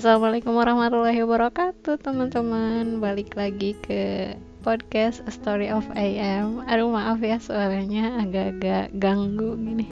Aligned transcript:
Assalamualaikum 0.00 0.56
warahmatullahi 0.56 1.20
wabarakatuh 1.28 2.00
teman-teman. 2.00 3.04
Balik 3.04 3.36
lagi 3.36 3.76
ke 3.84 4.32
podcast 4.64 5.20
A 5.28 5.32
Story 5.36 5.68
of 5.68 5.84
AM 5.92 6.64
Aduh 6.64 6.88
maaf 6.88 7.20
ya 7.20 7.36
suaranya 7.36 8.16
agak-agak 8.24 8.96
ganggu 8.96 9.60
gini. 9.60 9.86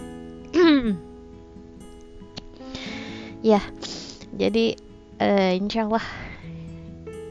Ya, 3.44 3.61
jadi 4.32 4.80
uh, 5.21 5.52
insya 5.52 5.84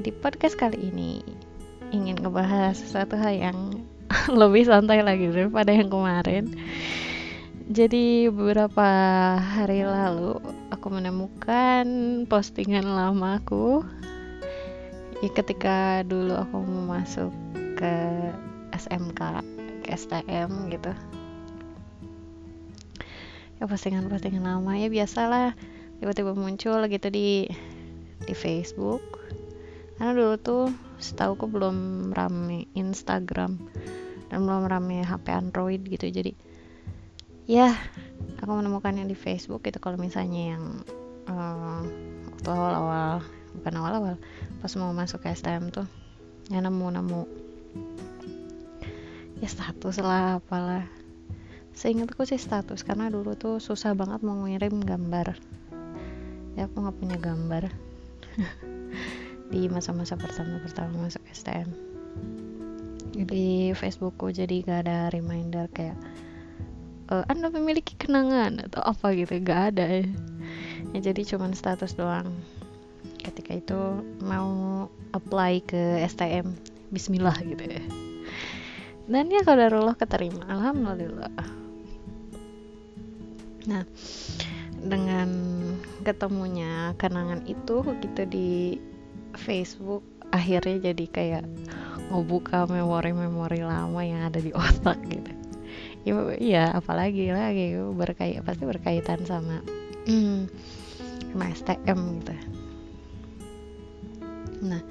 di 0.05 0.13
podcast 0.13 0.53
kali 0.61 0.93
ini 0.93 1.25
ingin 1.89 2.21
ngebahas 2.21 2.77
sesuatu 2.77 3.17
hal 3.17 3.33
yang 3.41 3.57
lebih 4.29 4.69
santai 4.69 5.01
lagi 5.01 5.33
daripada 5.33 5.73
yang 5.73 5.89
kemarin 5.89 6.53
jadi 7.67 8.31
beberapa 8.31 8.87
hari 9.43 9.83
lalu 9.83 10.39
aku 10.71 10.87
menemukan 10.87 11.83
postingan 12.31 12.87
lamaku. 12.87 13.83
Ya 15.19 15.27
ketika 15.35 15.99
dulu 16.07 16.31
aku 16.31 16.63
mau 16.63 16.95
masuk 16.95 17.27
ke 17.75 17.93
SMK 18.71 19.43
ke 19.83 19.89
STM 19.91 20.71
gitu. 20.71 20.95
Ya 23.59 23.67
postingan-postingan 23.67 24.47
lama 24.47 24.79
ya 24.79 24.87
biasalah 24.87 25.51
tiba-tiba 25.99 26.39
muncul 26.39 26.87
gitu 26.87 27.11
di 27.11 27.51
di 28.23 28.31
Facebook. 28.31 29.03
Karena 29.99 30.15
dulu 30.15 30.39
tuh 30.39 30.65
setahu 31.03 31.35
aku 31.35 31.45
belum 31.51 32.09
rame 32.15 32.71
Instagram 32.79 33.59
dan 34.31 34.47
belum 34.47 34.71
rame 34.71 35.03
HP 35.03 35.35
Android 35.35 35.83
gitu 35.83 36.07
jadi 36.07 36.31
ya 37.47 37.71
aku 38.43 38.51
menemukannya 38.51 39.07
di 39.07 39.15
Facebook 39.15 39.63
itu 39.65 39.79
kalau 39.79 39.95
misalnya 39.95 40.55
yang 40.55 40.63
uh, 41.31 41.81
waktu 42.27 42.49
awal-awal 42.51 43.23
bukan 43.57 43.73
awal-awal 43.79 44.15
pas 44.59 44.73
mau 44.75 44.91
masuk 44.91 45.23
STM 45.23 45.71
tuh 45.71 45.87
ya 46.51 46.59
nemu-nemu 46.59 47.23
ya 49.41 49.47
status 49.49 50.01
lah 50.01 50.41
apalah. 50.41 50.85
Seingatku 51.77 52.25
sih 52.25 52.41
status 52.41 52.81
karena 52.81 53.05
dulu 53.13 53.37
tuh 53.37 53.61
susah 53.61 53.93
banget 53.93 54.25
mau 54.25 54.33
ngirim 54.49 54.81
gambar. 54.81 55.37
Ya 56.57 56.65
aku 56.65 56.81
nggak 56.81 56.97
punya 56.97 57.17
gambar 57.21 57.69
di 59.53 59.69
masa-masa 59.69 60.17
pertama-pertama 60.17 61.05
masuk 61.05 61.21
STM 61.29 61.69
di 63.17 63.73
Facebookku 63.73 64.29
jadi 64.29 64.61
gak 64.61 64.79
ada 64.85 65.09
reminder 65.09 65.65
kayak 65.73 65.97
uh, 67.11 67.23
anda 67.31 67.47
memiliki 67.51 67.95
kenangan 67.95 68.67
atau 68.71 68.81
apa 68.83 69.15
gitu 69.15 69.39
gak 69.43 69.75
ada. 69.75 69.85
Ya, 70.01 70.05
ya 70.95 70.99
jadi 71.11 71.35
cuman 71.35 71.55
status 71.55 71.95
doang. 71.95 72.31
Ketika 73.19 73.59
itu 73.59 73.79
mau 74.23 74.87
apply 75.11 75.63
ke 75.67 75.99
STM 76.07 76.55
Bismillah 76.91 77.35
gitu 77.43 77.63
ya. 77.67 77.83
Dan 79.07 79.31
ya 79.31 79.43
kalau 79.43 79.95
keterima 79.95 80.43
Alhamdulillah. 80.47 81.31
Nah 83.67 83.83
dengan 84.77 85.29
ketemunya 86.05 86.93
kenangan 86.95 87.43
itu 87.49 87.81
gitu 87.99 88.21
di 88.29 88.77
Facebook 89.33 90.05
akhirnya 90.31 90.93
jadi 90.93 91.05
kayak 91.09 91.45
ngebuka 92.13 92.69
memori-memori 92.69 93.65
lama 93.65 94.01
yang 94.05 94.29
ada 94.31 94.39
di 94.39 94.53
otak 94.55 95.01
gitu 95.09 95.36
ya, 96.07 96.15
ya 96.39 96.63
apalagi 96.71 97.29
lagi 97.35 97.75
berkait 97.75 98.39
pasti 98.41 98.63
berkaitan 98.63 99.19
sama 99.27 99.59
hmm, 100.07 100.47
sama 101.33 101.45
STM 101.51 101.99
gitu. 102.23 102.33
Nah 104.63 104.81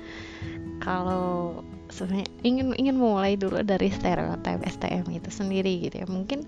kalau 0.85 1.65
sebenarnya 1.89 2.29
ingin 2.45 2.77
ingin 2.77 2.97
mulai 3.01 3.35
dulu 3.41 3.65
dari 3.65 3.89
stereotip 3.89 4.61
STM 4.63 5.09
itu 5.11 5.31
sendiri 5.33 5.73
gitu 5.89 6.05
ya. 6.05 6.07
Mungkin 6.07 6.45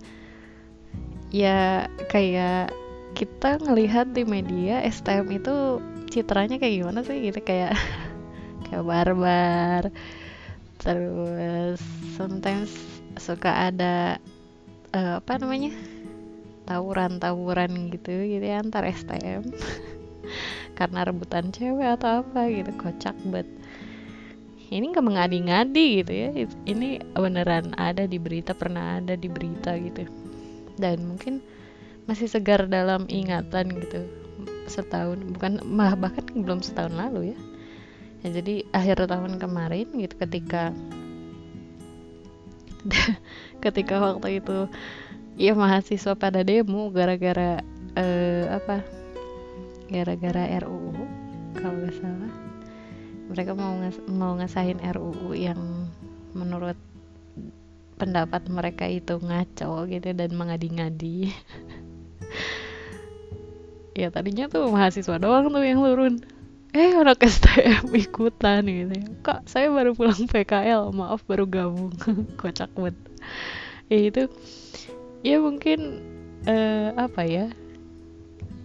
ya 1.32 1.88
kayak 2.12 2.72
kita 3.16 3.58
ngelihat 3.64 4.12
di 4.12 4.22
media 4.28 4.84
STM 4.84 5.32
itu 5.32 5.82
citranya 6.12 6.60
kayak 6.60 6.84
gimana 6.84 7.00
sih 7.02 7.18
gitu? 7.24 7.40
Kayak 7.40 7.74
kayak 8.68 8.84
barbar 8.84 9.82
terus 10.78 11.82
sometimes 12.14 12.70
suka 13.18 13.72
ada 13.72 14.22
uh, 14.94 15.20
apa 15.20 15.40
namanya? 15.40 15.72
Tawuran-tawuran 16.68 17.92
gitu 17.92 18.12
gitu 18.28 18.44
ya 18.44 18.60
antar 18.60 18.84
STM 18.84 19.40
karena 20.78 21.00
rebutan 21.08 21.48
cewek 21.48 21.96
atau 21.96 22.20
apa 22.24 22.48
gitu 22.52 22.70
kocak 22.76 23.16
banget. 23.28 23.48
Ini 24.68 24.84
nggak 24.92 25.06
mengadi-ngadi 25.06 25.86
gitu 26.04 26.12
ya. 26.12 26.28
Ini 26.68 27.16
beneran 27.16 27.72
ada 27.80 28.04
di 28.04 28.20
berita 28.20 28.52
pernah 28.52 29.00
ada 29.00 29.16
di 29.16 29.28
berita 29.32 29.80
gitu. 29.80 30.04
Dan 30.76 31.08
mungkin 31.08 31.40
masih 32.04 32.28
segar 32.28 32.68
dalam 32.68 33.08
ingatan 33.08 33.72
gitu 33.80 34.04
setahun 34.68 35.24
bukan 35.36 35.64
mah 35.64 35.96
bahkan 35.96 36.24
belum 36.36 36.60
setahun 36.60 36.92
lalu 36.92 37.32
ya. 37.32 37.38
Ya 38.26 38.28
jadi 38.42 38.66
akhir 38.76 39.08
tahun 39.08 39.40
kemarin 39.40 39.88
gitu 39.96 40.14
ketika 40.20 40.76
ketika 43.64 43.98
waktu 43.98 44.42
itu 44.42 44.70
ya 45.38 45.54
mahasiswa 45.54 46.14
pada 46.18 46.42
demo 46.42 46.90
gara-gara 46.90 47.62
uh, 47.98 48.44
apa? 48.54 48.82
Gara-gara 49.88 50.44
RUU 50.62 50.92
kalau 51.56 51.74
nggak 51.78 51.96
salah. 51.98 52.32
Mereka 53.28 53.52
mau 53.56 53.72
nges 53.82 53.96
mau 54.08 54.32
ngesahin 54.36 54.80
RUU 54.80 55.36
yang 55.36 55.60
menurut 56.32 56.76
pendapat 57.98 58.46
mereka 58.46 58.86
itu 58.86 59.18
ngaco 59.18 59.84
gitu 59.90 60.08
dan 60.14 60.30
mengadi-ngadi. 60.32 61.18
Ya 63.98 64.14
tadinya 64.14 64.46
tuh 64.46 64.70
mahasiswa 64.70 65.18
doang 65.18 65.50
tuh 65.50 65.58
yang 65.58 65.82
turun 65.82 66.22
eh 66.78 66.94
anak 66.94 67.26
STM 67.26 67.90
ikutan 68.06 68.62
gitu 68.62 68.94
ya. 68.94 69.06
Kak 69.26 69.50
saya 69.50 69.66
baru 69.66 69.98
pulang 69.98 70.30
PKL 70.30 70.94
maaf 70.94 71.26
baru 71.26 71.44
gabung. 71.50 71.90
Kocak 72.40 72.70
banget. 72.78 72.94
Ya 73.90 73.98
itu 73.98 74.22
ya 75.26 75.42
mungkin 75.42 76.06
uh, 76.46 76.94
apa 76.94 77.26
ya? 77.26 77.50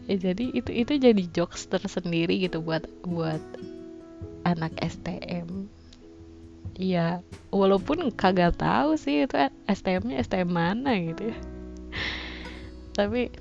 Ya 0.06 0.16
jadi 0.22 0.54
itu 0.54 0.70
itu 0.70 0.94
jadi 1.02 1.24
jokes 1.34 1.66
tersendiri 1.66 2.38
gitu 2.38 2.62
buat 2.62 2.86
buat 3.02 3.42
anak 4.46 4.78
STM 4.78 5.72
ya 6.78 7.22
walaupun 7.54 8.10
kagak 8.14 8.58
tahu 8.58 8.98
sih 8.98 9.26
itu 9.26 9.38
STM-nya 9.70 10.22
STM 10.22 10.50
mana 10.54 10.94
gitu 11.02 11.34
ya. 11.34 11.38
Tapi 12.94 13.34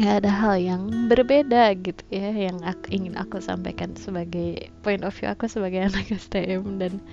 ya 0.00 0.16
ada 0.16 0.32
hal 0.32 0.56
yang 0.56 0.82
berbeda 1.12 1.76
gitu 1.76 2.00
ya 2.08 2.32
yang 2.32 2.56
aku, 2.64 2.88
ingin 2.88 3.20
aku 3.20 3.36
sampaikan 3.44 3.92
sebagai 4.00 4.72
point 4.80 5.04
of 5.04 5.12
view 5.12 5.28
aku 5.28 5.44
sebagai 5.44 5.84
anak 5.88 6.08
STM 6.08 6.80
dan 6.80 7.04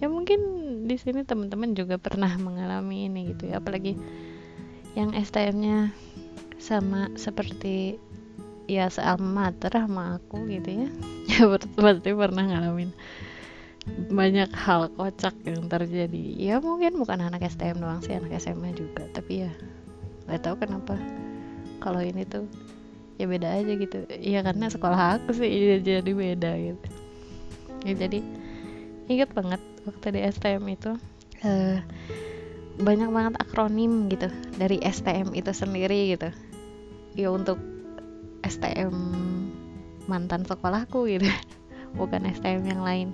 ya 0.00 0.08
mungkin 0.08 0.40
di 0.88 0.96
sini 0.96 1.22
teman-teman 1.22 1.76
juga 1.76 2.00
pernah 2.00 2.32
mengalami 2.40 3.06
ini 3.06 3.36
gitu 3.36 3.52
ya. 3.52 3.60
Apalagi 3.60 3.94
yang 4.96 5.14
STM-nya 5.14 5.94
sama 6.58 7.12
seperti 7.14 8.00
ya 8.66 8.90
sealma 8.90 9.52
mater 9.52 9.70
sama 9.70 10.18
aku 10.18 10.48
gitu 10.48 10.86
ya. 10.86 10.90
Ya 11.30 11.46
berarti 11.46 12.10
pernah 12.10 12.42
ngalamin 12.42 12.90
banyak 14.10 14.50
hal 14.50 14.90
kocak 14.98 15.38
yang 15.46 15.70
terjadi. 15.70 16.24
Ya 16.34 16.58
mungkin 16.58 16.98
bukan 16.98 17.22
anak 17.22 17.46
STM 17.46 17.78
doang 17.78 18.02
sih 18.02 18.18
anak 18.18 18.34
SMA 18.42 18.74
juga. 18.74 19.06
Tapi 19.14 19.46
ya 19.46 19.52
nggak 20.26 20.42
tahu 20.42 20.54
kenapa 20.58 20.98
kalau 21.80 22.04
ini 22.04 22.28
tuh 22.28 22.44
ya 23.20 23.28
beda 23.28 23.60
aja 23.60 23.72
gitu. 23.76 24.04
Ya 24.20 24.40
karena 24.40 24.68
sekolah 24.68 25.20
aku 25.20 25.36
sih 25.36 25.80
jadi 25.80 26.10
beda 26.12 26.52
gitu. 26.56 26.86
Ya 27.84 27.92
jadi 27.96 28.20
inget 29.08 29.32
banget 29.32 29.60
waktu 29.88 30.06
di 30.14 30.20
STM 30.24 30.64
itu 30.70 30.94
uh, 31.44 31.78
banyak 32.80 33.10
banget 33.12 33.34
akronim 33.40 34.08
gitu 34.08 34.28
dari 34.56 34.80
STM 34.80 35.36
itu 35.36 35.52
sendiri 35.52 36.16
gitu. 36.16 36.32
Ya 37.16 37.28
untuk 37.28 37.60
STM 38.44 38.94
mantan 40.08 40.42
sekolahku 40.48 41.06
gitu 41.06 41.28
bukan 41.98 42.24
STM 42.24 42.64
yang 42.64 42.80
lain. 42.80 43.08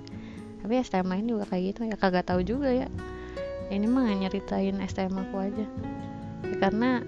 Tapi 0.63 0.83
STM 0.83 1.07
lain 1.07 1.25
juga 1.27 1.47
kayak 1.47 1.63
gitu 1.75 1.81
ya 1.87 1.95
kagak 1.99 2.27
tahu 2.27 2.43
juga 2.43 2.71
ya. 2.71 2.87
Ini 3.67 3.83
mah 3.83 4.07
nyeritain 4.15 4.79
STM 4.79 5.15
aku 5.27 5.35
aja. 5.43 5.65
Ya, 6.47 6.55
karena 6.63 7.03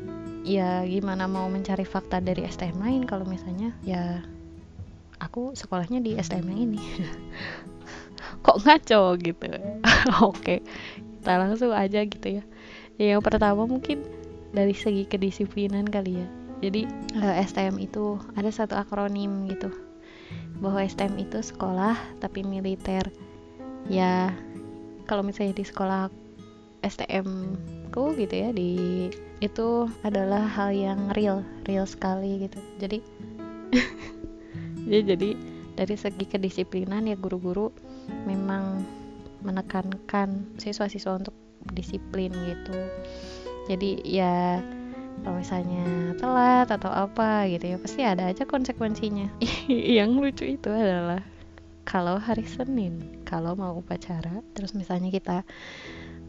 ya 0.49 0.81
gimana 0.89 1.29
mau 1.29 1.45
mencari 1.45 1.85
fakta 1.85 2.17
dari 2.17 2.41
STM 2.41 2.81
lain 2.81 3.03
kalau 3.05 3.21
misalnya 3.29 3.69
ya 3.85 4.25
aku 5.21 5.53
sekolahnya 5.53 6.01
di 6.01 6.17
STM 6.17 6.49
yang 6.49 6.61
ini. 6.73 6.81
Kok 8.45 8.65
ngaco 8.65 9.13
gitu? 9.21 9.45
Oke 10.25 10.65
kita 11.19 11.35
langsung 11.35 11.75
aja 11.75 12.01
gitu 12.07 12.41
ya. 12.41 12.43
Yang 12.97 13.21
pertama 13.21 13.67
mungkin 13.67 14.01
dari 14.55 14.73
segi 14.73 15.05
kedisiplinan 15.05 15.85
kali 15.85 16.23
ya. 16.23 16.27
Jadi 16.65 16.89
eh, 17.19 17.35
STM 17.45 17.77
itu 17.77 18.17
ada 18.33 18.49
satu 18.49 18.73
akronim 18.79 19.45
gitu. 19.51 19.69
Bahwa 20.63 20.81
STM 20.81 21.19
itu 21.21 21.43
sekolah 21.43 21.93
tapi 22.17 22.41
militer. 22.41 23.11
Ya 23.91 24.33
kalau 25.05 25.21
misalnya 25.21 25.53
di 25.53 25.67
sekolah 25.67 26.09
STM 26.81 27.27
ku 27.91 28.15
gitu 28.15 28.33
ya 28.33 28.49
di 28.55 29.11
itu 29.39 29.87
adalah 30.03 30.43
hal 30.43 30.75
yang 30.75 31.11
real 31.15 31.43
real 31.63 31.87
sekali 31.87 32.47
gitu. 32.47 32.59
Jadi 32.79 32.99
ya 34.91 34.99
jadi 35.03 35.29
dari 35.79 35.95
segi 35.95 36.25
kedisiplinan 36.27 37.07
ya 37.07 37.15
guru-guru 37.15 37.71
memang 38.27 38.83
menekankan 39.39 40.59
siswa-siswa 40.59 41.15
untuk 41.15 41.35
disiplin 41.71 42.31
gitu. 42.35 42.75
Jadi 43.71 44.03
ya 44.03 44.59
kalau 45.23 45.39
misalnya 45.39 46.15
telat 46.15 46.67
atau 46.71 46.91
apa 46.91 47.47
gitu 47.47 47.75
ya 47.75 47.77
pasti 47.79 48.01
ada 48.03 48.27
aja 48.27 48.43
konsekuensinya. 48.43 49.31
Yang 49.97 50.09
lucu 50.19 50.45
itu 50.59 50.69
adalah 50.71 51.23
kalau 51.87 52.21
hari 52.21 52.45
Senin 52.45 53.23
kalau 53.25 53.57
mau 53.57 53.73
upacara 53.79 54.45
terus 54.53 54.77
misalnya 54.77 55.09
kita 55.09 55.37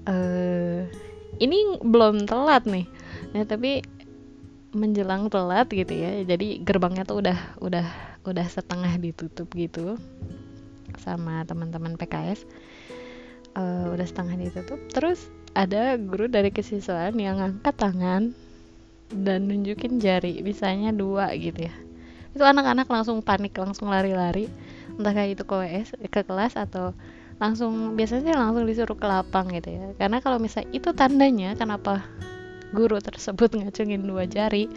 uh, 0.08 0.88
ini 1.38 1.78
belum 1.78 2.26
telat 2.26 2.66
nih. 2.66 2.86
Nah 3.36 3.44
tapi 3.46 3.84
menjelang 4.74 5.30
telat 5.30 5.70
gitu 5.70 5.94
ya. 5.94 6.26
Jadi 6.26 6.62
gerbangnya 6.62 7.06
tuh 7.06 7.22
udah 7.22 7.38
udah 7.62 7.86
udah 8.26 8.46
setengah 8.50 8.90
ditutup 8.98 9.48
gitu 9.54 9.96
sama 10.98 11.46
teman-teman 11.46 11.96
PKS 11.96 12.44
uh, 13.56 13.60
eh, 13.60 13.86
udah 13.94 14.06
setengah 14.06 14.36
ditutup. 14.38 14.80
Terus 14.90 15.30
ada 15.54 15.98
guru 15.98 16.30
dari 16.30 16.54
kesiswaan 16.54 17.18
yang 17.18 17.42
angkat 17.42 17.74
tangan 17.74 18.22
dan 19.10 19.50
nunjukin 19.50 19.98
jari 19.98 20.38
misalnya 20.46 20.94
dua 20.94 21.34
gitu 21.34 21.66
ya. 21.66 21.74
Itu 22.30 22.46
anak-anak 22.46 22.86
langsung 22.86 23.18
panik 23.26 23.58
langsung 23.58 23.90
lari-lari. 23.90 24.46
Entah 24.94 25.10
kayak 25.16 25.40
itu 25.40 25.42
ke 25.42 25.54
WS 25.54 25.88
ke 26.12 26.20
kelas 26.22 26.54
atau 26.54 26.94
langsung 27.40 27.96
biasanya 27.96 28.36
langsung 28.36 28.68
disuruh 28.68 28.94
ke 28.94 29.06
lapang 29.08 29.48
gitu 29.50 29.72
ya. 29.72 29.86
Karena 29.96 30.20
kalau 30.20 30.36
misalnya 30.36 30.68
itu 30.76 30.92
tandanya 30.92 31.56
kenapa 31.56 32.04
guru 32.76 33.00
tersebut 33.00 33.50
ngacungin 33.58 34.04
dua 34.04 34.28
jari? 34.28 34.68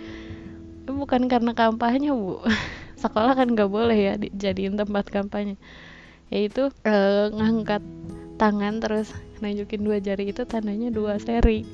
Bukan 0.87 1.27
karena 1.27 1.51
kampanye 1.51 2.15
bu. 2.15 2.39
Sekolah 3.03 3.35
kan 3.35 3.51
nggak 3.51 3.67
boleh 3.67 3.99
ya 3.99 4.13
dijadiin 4.15 4.79
tempat 4.79 5.11
kampanye. 5.11 5.59
Yaitu 6.31 6.71
e, 6.87 6.95
ngangkat 7.35 7.83
tangan 8.39 8.79
terus 8.79 9.11
nunjukin 9.43 9.83
dua 9.83 9.99
jari 9.99 10.31
itu 10.31 10.47
tandanya 10.47 10.87
dua 10.87 11.19
seri. 11.19 11.67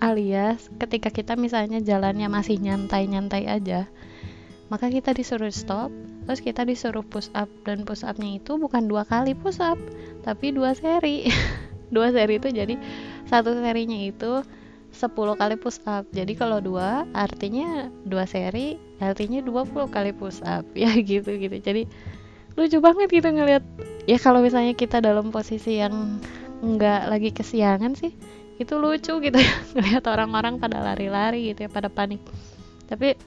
Alias 0.00 0.68
ketika 0.80 1.08
kita 1.08 1.36
misalnya 1.36 1.80
jalannya 1.80 2.28
masih 2.28 2.56
nyantai-nyantai 2.56 3.44
aja 3.48 3.84
maka 4.70 4.86
kita 4.86 5.10
disuruh 5.10 5.50
stop 5.50 5.90
terus 6.30 6.46
kita 6.46 6.62
disuruh 6.62 7.02
push 7.02 7.26
up 7.34 7.50
dan 7.66 7.82
push 7.82 8.06
upnya 8.06 8.38
itu 8.38 8.54
bukan 8.54 8.86
dua 8.86 9.02
kali 9.02 9.34
push 9.34 9.58
up 9.58 9.74
tapi 10.22 10.54
dua 10.54 10.78
seri. 10.78 11.26
Dua 11.90 12.14
seri 12.14 12.38
itu 12.38 12.46
jadi 12.54 12.78
satu 13.26 13.50
serinya 13.50 13.98
itu 13.98 14.46
10 14.94 15.10
kali 15.10 15.58
push 15.58 15.82
up. 15.90 16.06
Jadi 16.14 16.38
kalau 16.38 16.62
dua 16.62 17.02
artinya 17.18 17.90
dua 18.06 18.30
seri 18.30 18.78
artinya 19.02 19.42
20 19.42 19.90
kali 19.90 20.14
push 20.14 20.38
up. 20.46 20.62
Ya 20.78 20.94
gitu 20.94 21.34
gitu 21.34 21.58
jadi 21.58 21.90
lucu 22.54 22.78
banget 22.78 23.10
gitu 23.10 23.34
ngelihat. 23.34 23.66
Ya 24.06 24.22
kalau 24.22 24.38
misalnya 24.38 24.78
kita 24.78 25.02
dalam 25.02 25.34
posisi 25.34 25.82
yang 25.82 26.22
nggak 26.62 27.10
lagi 27.10 27.34
kesiangan 27.34 27.98
sih 27.98 28.14
itu 28.62 28.78
lucu 28.78 29.18
gitu. 29.18 29.34
Ya 29.34 29.54
ngelihat 29.74 30.06
orang-orang 30.06 30.62
pada 30.62 30.78
lari-lari 30.78 31.50
gitu 31.50 31.66
ya 31.66 31.70
pada 31.74 31.90
panik. 31.90 32.22
Tapi 32.86 33.18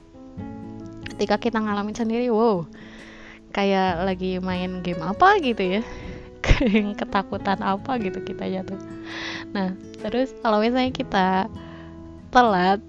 ketika 1.14 1.38
kita 1.38 1.62
ngalamin 1.62 1.94
sendiri 1.94 2.26
wow 2.32 2.66
kayak 3.54 4.02
lagi 4.02 4.42
main 4.42 4.82
game 4.82 5.00
apa 5.00 5.38
gitu 5.38 5.80
ya. 5.80 5.82
Ketakutan 7.00 7.62
apa 7.62 7.96
gitu 8.02 8.20
kita 8.20 8.44
jatuh. 8.50 8.80
Nah 9.54 9.72
terus 10.02 10.34
kalau 10.42 10.60
misalnya 10.60 10.92
kita 10.92 11.28
telat 12.34 12.82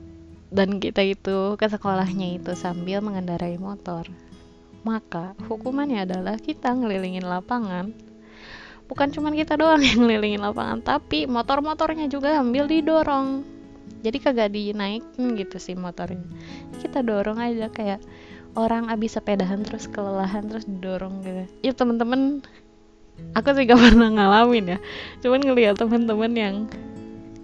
dan 0.50 0.82
kita 0.82 1.06
itu 1.06 1.54
ke 1.56 1.70
sekolahnya 1.70 2.42
itu 2.42 2.58
sambil 2.58 3.00
mengendarai 3.00 3.62
motor 3.62 4.10
maka 4.86 5.34
hukumannya 5.50 6.06
adalah 6.06 6.38
kita 6.38 6.78
ngelilingin 6.78 7.26
lapangan. 7.26 7.90
Bukan 8.86 9.10
cuma 9.10 9.34
kita 9.34 9.58
doang 9.58 9.82
yang 9.82 10.06
ngelilingin 10.06 10.46
lapangan 10.46 10.86
tapi 10.86 11.26
motor-motornya 11.26 12.06
juga 12.06 12.38
ambil 12.38 12.70
didorong. 12.70 13.42
Jadi 14.06 14.18
kagak 14.22 14.54
dinaikin 14.54 15.34
gitu 15.34 15.58
sih 15.58 15.74
motornya. 15.74 16.22
Kita 16.78 17.02
dorong 17.02 17.42
aja 17.42 17.74
kayak 17.74 17.98
orang 18.56 18.88
abis 18.88 19.20
sepedahan 19.20 19.62
terus 19.62 19.86
kelelahan 19.92 20.48
terus 20.48 20.66
didorong 20.66 21.22
gitu. 21.22 21.44
Ya 21.62 21.72
temen-temen 21.76 22.42
aku 23.36 23.52
sih 23.56 23.68
gak 23.68 23.80
pernah 23.92 24.10
ngalamin 24.10 24.76
ya. 24.76 24.80
Cuman 25.22 25.44
ngeliat 25.44 25.76
temen-temen 25.80 26.32
yang 26.34 26.56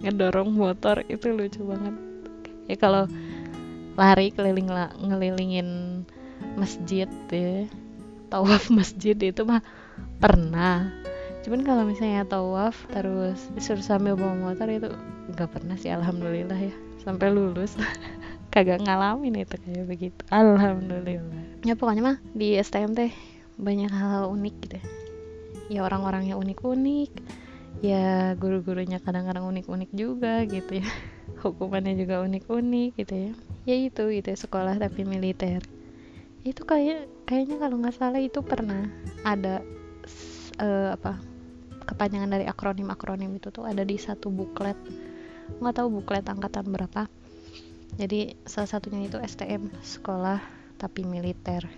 ngedorong 0.02 0.50
motor 0.52 1.04
itu 1.06 1.30
lucu 1.30 1.60
banget. 1.62 1.94
Ya 2.66 2.76
kalau 2.80 3.04
lari 3.94 4.32
keliling 4.32 4.72
ngelilingin 5.04 5.68
masjid 6.56 7.08
ya 7.28 7.68
tawaf 8.32 8.72
masjid 8.78 9.14
itu 9.14 9.44
mah 9.44 9.60
pernah. 10.16 10.88
Cuman 11.44 11.60
kalau 11.66 11.84
misalnya 11.84 12.24
tawaf 12.24 12.88
terus 12.88 13.52
disuruh 13.52 13.84
sambil 13.84 14.16
bawa 14.16 14.32
motor 14.32 14.70
itu 14.72 14.88
nggak 15.32 15.50
pernah 15.52 15.76
sih 15.78 15.92
alhamdulillah 15.92 16.58
ya 16.58 16.74
sampai 17.02 17.34
lulus 17.34 17.74
kagak 18.52 18.84
ngalamin 18.84 19.40
itu 19.40 19.56
kayak 19.56 19.84
begitu. 19.88 20.22
Alhamdulillah. 20.28 21.64
Ya 21.64 21.72
pokoknya 21.72 22.02
mah 22.04 22.16
di 22.36 22.60
STM 22.60 22.92
teh 22.92 23.08
banyak 23.56 23.88
hal, 23.88 24.28
-hal 24.28 24.36
unik 24.36 24.54
gitu. 24.68 24.76
Ya 24.76 24.86
ya 25.72 25.80
orang-orangnya 25.80 26.36
unik-unik. 26.36 27.10
Ya 27.80 28.36
guru-gurunya 28.36 29.00
kadang-kadang 29.00 29.48
unik-unik 29.48 29.90
juga 29.96 30.44
gitu 30.44 30.84
ya. 30.84 30.88
Hukumannya 31.42 31.96
juga 31.96 32.20
unik-unik 32.20 32.90
gitu 33.00 33.14
ya. 33.16 33.32
Ya 33.64 33.76
itu 33.80 34.02
gitu 34.12 34.28
ya, 34.28 34.36
sekolah 34.36 34.76
tapi 34.76 35.08
militer. 35.08 35.64
Itu 36.44 36.68
kayak 36.68 37.08
kayaknya 37.24 37.56
kalau 37.56 37.80
nggak 37.80 37.96
salah 37.96 38.20
itu 38.20 38.44
pernah 38.44 38.86
ada 39.24 39.64
uh, 40.60 40.92
apa 40.92 41.16
kepanjangan 41.82 42.30
dari 42.30 42.46
akronim-akronim 42.46 43.32
itu 43.40 43.48
tuh 43.48 43.64
ada 43.64 43.82
di 43.82 43.96
satu 43.96 44.28
buklet. 44.28 44.76
Nggak 45.58 45.74
tahu 45.82 45.88
buklet 46.02 46.26
angkatan 46.28 46.68
berapa 46.70 47.08
jadi 48.00 48.36
salah 48.48 48.70
satunya 48.70 49.08
itu 49.08 49.18
STM 49.20 49.68
sekolah 49.82 50.40
tapi 50.80 51.04
militer. 51.04 51.68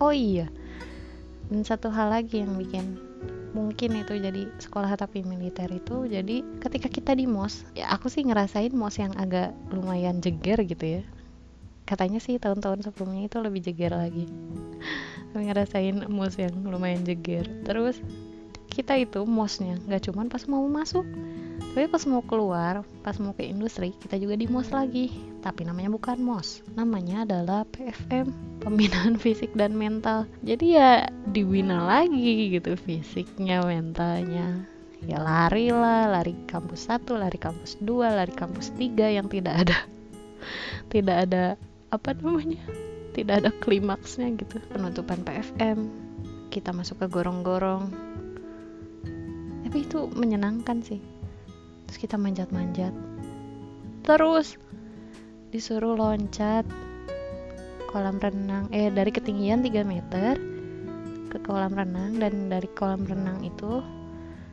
Oh 0.00 0.12
iya 0.12 0.48
dan 1.50 1.66
satu 1.66 1.90
hal 1.90 2.14
lagi 2.14 2.40
yang 2.40 2.54
bikin 2.54 2.96
mungkin 3.50 3.98
itu 3.98 4.14
jadi 4.14 4.46
sekolah 4.62 4.94
tapi 4.94 5.26
militer 5.26 5.66
itu 5.66 6.06
jadi 6.06 6.46
ketika 6.62 6.86
kita 6.86 7.18
di 7.18 7.26
mos 7.26 7.66
ya 7.74 7.90
aku 7.90 8.06
sih 8.06 8.22
ngerasain 8.22 8.70
mos 8.70 9.02
yang 9.02 9.10
agak 9.18 9.50
lumayan 9.74 10.22
jeger 10.22 10.62
gitu 10.62 11.02
ya. 11.02 11.02
Katanya 11.90 12.22
sih 12.22 12.38
tahun-tahun 12.38 12.86
sebelumnya 12.86 13.26
itu 13.26 13.42
lebih 13.42 13.66
jeger 13.66 13.90
lagi. 13.90 14.30
Tapi 15.34 15.42
ngerasain 15.50 16.06
mos 16.06 16.38
yang 16.38 16.54
lumayan 16.62 17.02
jeger. 17.02 17.50
Terus 17.66 17.98
kita 18.70 18.94
itu 18.94 19.26
mosnya 19.26 19.74
nggak 19.90 20.06
cuman 20.06 20.30
pas 20.30 20.46
mau 20.46 20.62
masuk 20.70 21.02
tapi 21.70 21.86
pas 21.86 22.02
mau 22.10 22.18
keluar 22.26 22.82
pas 23.06 23.14
mau 23.22 23.30
ke 23.30 23.46
industri 23.46 23.94
kita 23.94 24.18
juga 24.18 24.34
di 24.34 24.50
mos 24.50 24.74
lagi. 24.74 25.06
Tapi 25.38 25.62
namanya 25.62 25.94
bukan 25.94 26.18
mos 26.18 26.66
namanya 26.74 27.22
adalah 27.22 27.62
PFM 27.70 28.26
pembinaan 28.58 29.14
fisik 29.22 29.54
dan 29.54 29.78
mental. 29.78 30.26
Jadi 30.42 30.74
ya 30.74 31.06
dibina 31.30 31.86
lagi 31.86 32.58
gitu 32.58 32.74
fisiknya 32.74 33.62
mentalnya. 33.62 34.66
Ya 35.06 35.22
lari 35.22 35.70
lah 35.70 36.10
lari 36.10 36.34
kampus 36.50 36.90
satu 36.90 37.14
lari 37.14 37.38
kampus 37.38 37.78
dua 37.78 38.18
lari 38.18 38.34
kampus 38.34 38.74
tiga 38.74 39.06
yang 39.06 39.30
tidak 39.30 39.64
ada 39.64 39.78
tidak 40.92 41.16
ada 41.30 41.44
apa 41.94 42.18
namanya 42.18 42.66
tidak 43.14 43.46
ada 43.46 43.50
klimaksnya 43.62 44.34
gitu. 44.34 44.58
Penutupan 44.74 45.22
PFM 45.22 45.86
kita 46.50 46.74
masuk 46.74 46.98
ke 46.98 47.06
gorong-gorong. 47.06 47.94
Tapi 49.70 49.86
itu 49.86 50.10
menyenangkan 50.18 50.82
sih 50.82 51.19
terus 51.90 52.06
kita 52.06 52.14
manjat-manjat. 52.14 52.94
Terus 54.06 54.54
disuruh 55.50 55.98
loncat 55.98 56.62
kolam 57.90 58.22
renang 58.22 58.70
eh 58.70 58.94
dari 58.94 59.10
ketinggian 59.10 59.66
3 59.66 59.82
meter 59.82 60.38
ke 61.34 61.38
kolam 61.42 61.74
renang 61.74 62.14
dan 62.22 62.46
dari 62.46 62.70
kolam 62.78 63.02
renang 63.02 63.42
itu 63.42 63.82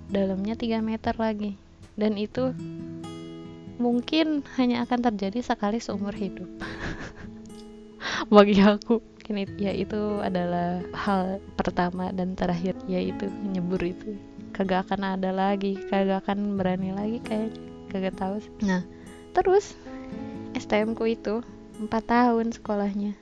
dalamnya 0.09 0.57
3 0.57 0.81
meter 0.81 1.13
lagi. 1.21 1.53
Dan 1.93 2.17
itu 2.17 2.57
mungkin 3.77 4.41
hanya 4.57 4.81
akan 4.89 5.13
terjadi 5.13 5.45
sekali 5.45 5.77
seumur 5.77 6.17
hidup. 6.17 6.49
Bagi 8.33 8.65
aku 8.65 8.97
ya 9.61 9.77
itu 9.77 10.25
adalah 10.25 10.81
hal 10.97 11.37
pertama 11.53 12.09
dan 12.09 12.33
terakhir 12.33 12.73
yaitu 12.89 13.29
nyebur 13.45 13.85
itu 13.85 14.17
kagak 14.57 14.89
akan 14.89 15.21
ada 15.21 15.29
lagi 15.29 15.77
kagak 15.87 16.25
akan 16.25 16.57
berani 16.57 16.89
lagi 16.89 17.21
kayak 17.21 17.53
kagak 17.93 18.17
tahu 18.17 18.41
sih. 18.41 18.51
nah. 18.65 18.81
Terus 19.37 19.77
STM 20.57 20.97
ku 20.97 21.05
itu 21.05 21.45
empat 21.77 22.09
tahun 22.09 22.49
sekolahnya. 22.57 23.13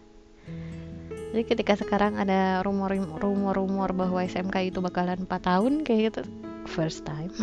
Jadi 1.36 1.44
ketika 1.44 1.76
sekarang 1.76 2.16
ada 2.16 2.64
rumor-rumor 2.64 3.92
bahwa 3.92 4.24
SMK 4.24 4.72
itu 4.72 4.80
bakalan 4.80 5.28
4 5.28 5.36
tahun 5.44 5.84
kayak 5.84 6.02
gitu 6.08 6.22
first 6.64 7.04
time. 7.04 7.36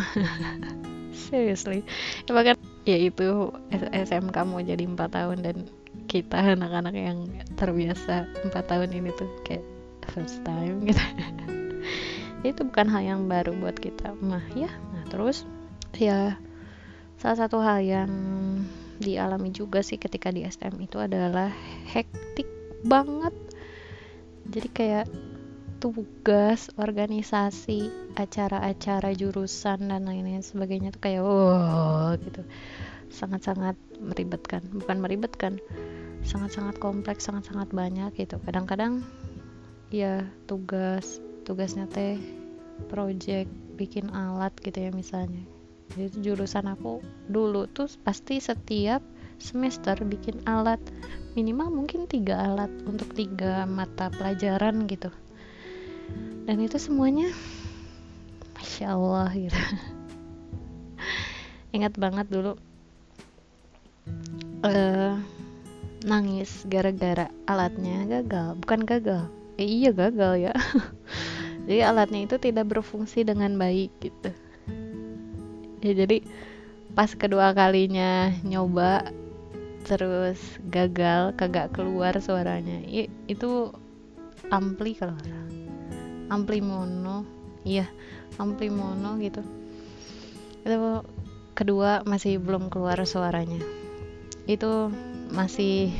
Seriously. 1.29 1.85
Ya 2.25 2.33
bahkan 2.33 2.57
ya 2.89 2.97
itu 2.97 3.53
SMK 3.93 4.33
mau 4.49 4.65
jadi 4.65 4.81
4 4.81 4.97
tahun 4.97 5.37
dan 5.45 5.57
kita 6.09 6.57
anak-anak 6.57 6.95
yang 6.97 7.29
terbiasa 7.53 8.25
4 8.49 8.49
tahun 8.65 8.89
ini 8.97 9.13
tuh 9.13 9.29
kayak 9.45 9.61
first 10.09 10.41
time 10.41 10.81
gitu 10.89 10.99
itu 12.43 12.61
bukan 12.67 12.91
hal 12.91 13.03
yang 13.03 13.21
baru 13.31 13.55
buat 13.55 13.79
kita. 13.79 14.15
Mah 14.19 14.43
ya. 14.53 14.69
Nah 14.91 15.03
terus? 15.07 15.47
Ya 15.95 16.35
salah 17.21 17.47
satu 17.47 17.63
hal 17.63 17.79
yang 17.79 18.11
dialami 18.99 19.49
juga 19.55 19.79
sih 19.79 19.95
ketika 19.95 20.27
di 20.27 20.43
STM 20.43 20.83
itu 20.83 20.99
adalah 20.99 21.49
hektik 21.87 22.47
banget. 22.83 23.31
Jadi 24.51 24.67
kayak 24.69 25.07
tugas 25.79 26.71
organisasi 26.79 27.91
acara-acara 28.15 29.11
jurusan 29.15 29.91
dan 29.91 30.07
lain-lain 30.07 30.43
sebagainya 30.43 30.95
tuh 30.95 31.01
kayak 31.03 31.23
wow 31.23 32.15
gitu. 32.19 32.43
Sangat-sangat 33.11 33.79
meribetkan. 33.99 34.63
Bukan 34.71 34.99
meribetkan 34.99 35.59
sangat-sangat 36.23 36.79
kompleks 36.79 37.27
sangat-sangat 37.27 37.71
banyak 37.75 38.11
gitu. 38.15 38.39
Kadang-kadang 38.43 39.03
ya 39.91 40.23
tugas 40.47 41.19
tugasnya 41.43 41.85
teh 41.91 42.15
project 42.87 43.51
bikin 43.75 44.07
alat 44.09 44.55
gitu 44.63 44.87
ya 44.87 44.91
misalnya. 44.95 45.43
Jadi 45.93 46.25
jurusan 46.25 46.71
aku 46.71 47.03
dulu 47.29 47.69
tuh 47.69 47.85
pasti 48.01 48.41
setiap 48.41 49.03
semester 49.37 49.99
bikin 50.01 50.41
alat. 50.47 50.79
Minimal 51.37 51.69
mungkin 51.69 52.09
tiga 52.09 52.39
alat 52.39 52.71
untuk 52.87 53.13
tiga 53.13 53.67
mata 53.67 54.09
pelajaran 54.09 54.89
gitu. 54.89 55.11
Dan 56.47 56.63
itu 56.63 56.79
semuanya 56.79 57.29
masya 58.57 58.95
Allah 58.95 59.29
gitu. 59.35 59.57
Ingat 61.75 61.93
banget 61.99 62.25
dulu 62.31 62.53
uh, 64.65 65.13
nangis 66.05 66.65
gara-gara 66.65 67.29
alatnya 67.45 68.07
gagal. 68.07 68.57
Bukan 68.61 68.81
gagal 68.87 69.29
eh, 69.57 69.69
iya 69.69 69.91
gagal 69.93 70.49
ya 70.49 70.53
jadi 71.63 71.87
alatnya 71.87 72.27
itu 72.27 72.35
tidak 72.39 72.67
berfungsi 72.75 73.23
dengan 73.23 73.55
baik 73.55 73.91
gitu. 74.03 74.31
Ya 75.83 75.93
jadi 75.95 76.23
pas 76.95 77.11
kedua 77.15 77.55
kalinya 77.55 78.31
nyoba 78.43 79.11
terus 79.83 80.39
gagal 80.67 81.35
kagak 81.35 81.75
keluar 81.75 82.15
suaranya. 82.19 82.83
I, 82.87 83.07
itu 83.27 83.71
ampli 84.51 84.95
kalau 84.95 85.15
ampli 86.31 86.59
mono. 86.59 87.23
Iya 87.63 87.87
ampli 88.39 88.67
mono 88.67 89.15
gitu. 89.23 89.43
Itu 90.63 91.03
kedua 91.55 92.03
masih 92.03 92.43
belum 92.43 92.67
keluar 92.67 92.99
suaranya. 93.07 93.59
Itu 94.47 94.91
masih 95.31 95.95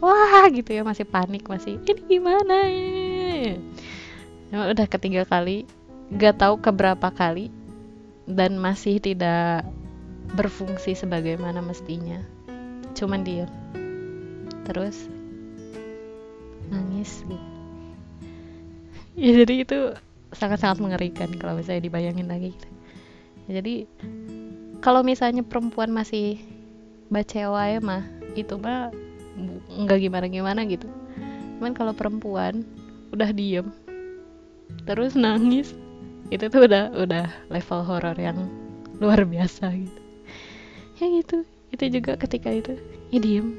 wah 0.00 0.44
gitu 0.52 0.76
ya 0.76 0.84
masih 0.84 1.08
panik 1.08 1.48
masih 1.48 1.80
ini 1.88 2.00
gimana? 2.08 2.56
ya 2.68 3.56
udah 4.50 4.86
ketiga 4.90 5.22
kali 5.22 5.62
gak 6.10 6.42
tahu 6.42 6.58
keberapa 6.58 7.14
kali 7.14 7.54
dan 8.26 8.58
masih 8.58 8.98
tidak 8.98 9.62
berfungsi 10.34 10.98
sebagaimana 10.98 11.62
mestinya. 11.62 12.18
Cuman 12.94 13.22
dia 13.22 13.46
terus 14.66 15.06
nangis 16.70 17.22
gitu. 17.26 17.38
Ya 19.20 19.36
jadi 19.44 19.66
itu 19.66 19.78
sangat-sangat 20.32 20.80
mengerikan 20.80 21.28
kalau 21.36 21.58
misalnya 21.58 21.84
dibayangin 21.84 22.30
lagi 22.30 22.56
gitu. 22.56 22.68
ya, 23.50 23.60
jadi 23.60 23.84
kalau 24.80 25.04
misalnya 25.04 25.44
perempuan 25.44 25.92
masih 25.92 26.40
bacewa 27.10 27.60
ya 27.68 27.82
mah 27.82 28.06
itu 28.38 28.54
mah 28.56 28.94
nggak 29.66 29.98
gimana-gimana 30.08 30.64
gitu. 30.64 30.88
Cuman 31.58 31.76
kalau 31.76 31.92
perempuan 31.92 32.64
udah 33.12 33.28
diem 33.34 33.68
terus 34.84 35.16
nangis. 35.16 35.72
Itu 36.30 36.46
tuh 36.46 36.70
udah 36.70 36.94
udah 36.94 37.26
level 37.50 37.80
horor 37.82 38.14
yang 38.14 38.46
luar 39.00 39.24
biasa 39.26 39.72
gitu. 39.74 40.00
Ya 41.00 41.06
gitu 41.10 41.38
itu 41.70 41.84
juga 42.00 42.18
ketika 42.18 42.50
itu 42.50 42.76
ya 43.14 43.18
diem. 43.18 43.58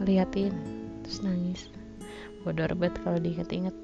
Liatin 0.00 0.52
terus 1.04 1.20
nangis. 1.24 1.60
Bodoh 2.44 2.70
banget 2.78 3.00
kalau 3.02 3.18
diinget-inget. 3.18 3.74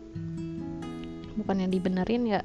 Bukan 1.34 1.56
yang 1.64 1.70
dibenerin 1.72 2.24
ya. 2.28 2.40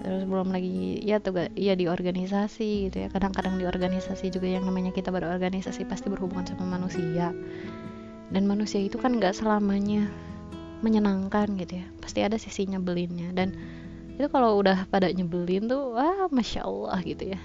Terus 0.00 0.24
belum 0.24 0.48
lagi 0.50 1.04
ya 1.04 1.20
tuh 1.20 1.52
ya 1.54 1.76
di 1.76 1.86
organisasi 1.86 2.90
gitu 2.90 2.96
ya. 3.04 3.08
Kadang-kadang 3.12 3.60
di 3.60 3.68
organisasi 3.68 4.32
juga 4.32 4.48
yang 4.48 4.64
namanya 4.64 4.90
kita 4.90 5.12
berorganisasi 5.12 5.84
pasti 5.86 6.08
berhubungan 6.08 6.48
sama 6.48 6.80
manusia. 6.80 7.30
Dan 8.32 8.48
manusia 8.48 8.80
itu 8.80 8.96
kan 8.96 9.20
nggak 9.20 9.36
selamanya 9.36 10.08
menyenangkan 10.80 11.56
gitu 11.56 11.80
ya. 11.80 11.86
Pasti 12.00 12.20
ada 12.24 12.36
sisi 12.36 12.68
nyebelinnya. 12.68 13.32
Dan 13.32 13.56
itu 14.20 14.28
kalau 14.28 14.60
udah 14.60 14.84
pada 14.88 15.08
nyebelin 15.08 15.70
tuh 15.70 15.96
wah 15.96 16.28
masya 16.28 16.68
Allah 16.68 17.00
gitu 17.04 17.32
ya. 17.32 17.40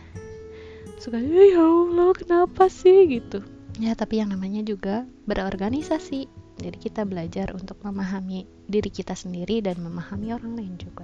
Suka 0.99 1.19
ya 1.19 1.59
Allah 1.59 2.11
kenapa 2.15 2.67
sih? 2.71 3.07
gitu. 3.07 3.43
Ya 3.79 3.95
tapi 3.95 4.23
yang 4.23 4.31
namanya 4.31 4.63
juga 4.63 5.07
berorganisasi. 5.27 6.27
Jadi 6.55 6.77
kita 6.79 7.03
belajar 7.03 7.51
untuk 7.51 7.79
memahami 7.83 8.47
diri 8.71 8.87
kita 8.87 9.11
sendiri 9.11 9.59
dan 9.59 9.79
memahami 9.83 10.31
orang 10.31 10.55
lain 10.55 10.75
juga. 10.79 11.03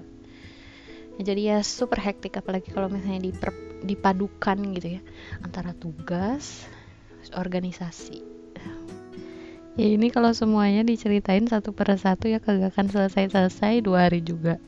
Ya, 1.19 1.35
jadi 1.35 1.41
ya 1.55 1.57
super 1.59 1.99
hektik. 1.99 2.39
Apalagi 2.39 2.71
kalau 2.71 2.87
misalnya 2.87 3.27
diper, 3.27 3.51
dipadukan 3.83 4.57
gitu 4.79 4.99
ya 4.99 5.01
antara 5.43 5.75
tugas 5.75 6.63
organisasi 7.35 8.40
ya 9.79 9.87
ini 9.87 10.11
kalau 10.11 10.35
semuanya 10.35 10.83
diceritain 10.83 11.47
satu 11.47 11.71
per 11.71 11.95
satu 11.95 12.27
ya 12.27 12.43
kagak 12.43 12.75
akan 12.75 12.91
selesai-selesai 12.91 13.83
dua 13.83 14.11
hari 14.11 14.19
juga. 14.19 14.59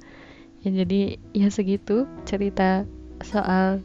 Ya 0.64 0.72
jadi 0.72 1.20
ya 1.36 1.52
segitu 1.52 2.08
cerita 2.24 2.88
soal 3.20 3.84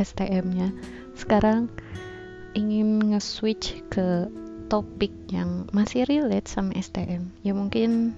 STM-nya 0.00 0.72
sekarang 1.16 1.68
ingin 2.56 3.12
nge-switch 3.12 3.84
ke 3.92 4.28
topik 4.72 5.12
yang 5.28 5.68
masih 5.76 6.08
relate 6.08 6.48
sama 6.48 6.74
STM 6.74 7.30
ya 7.46 7.52
mungkin 7.54 8.16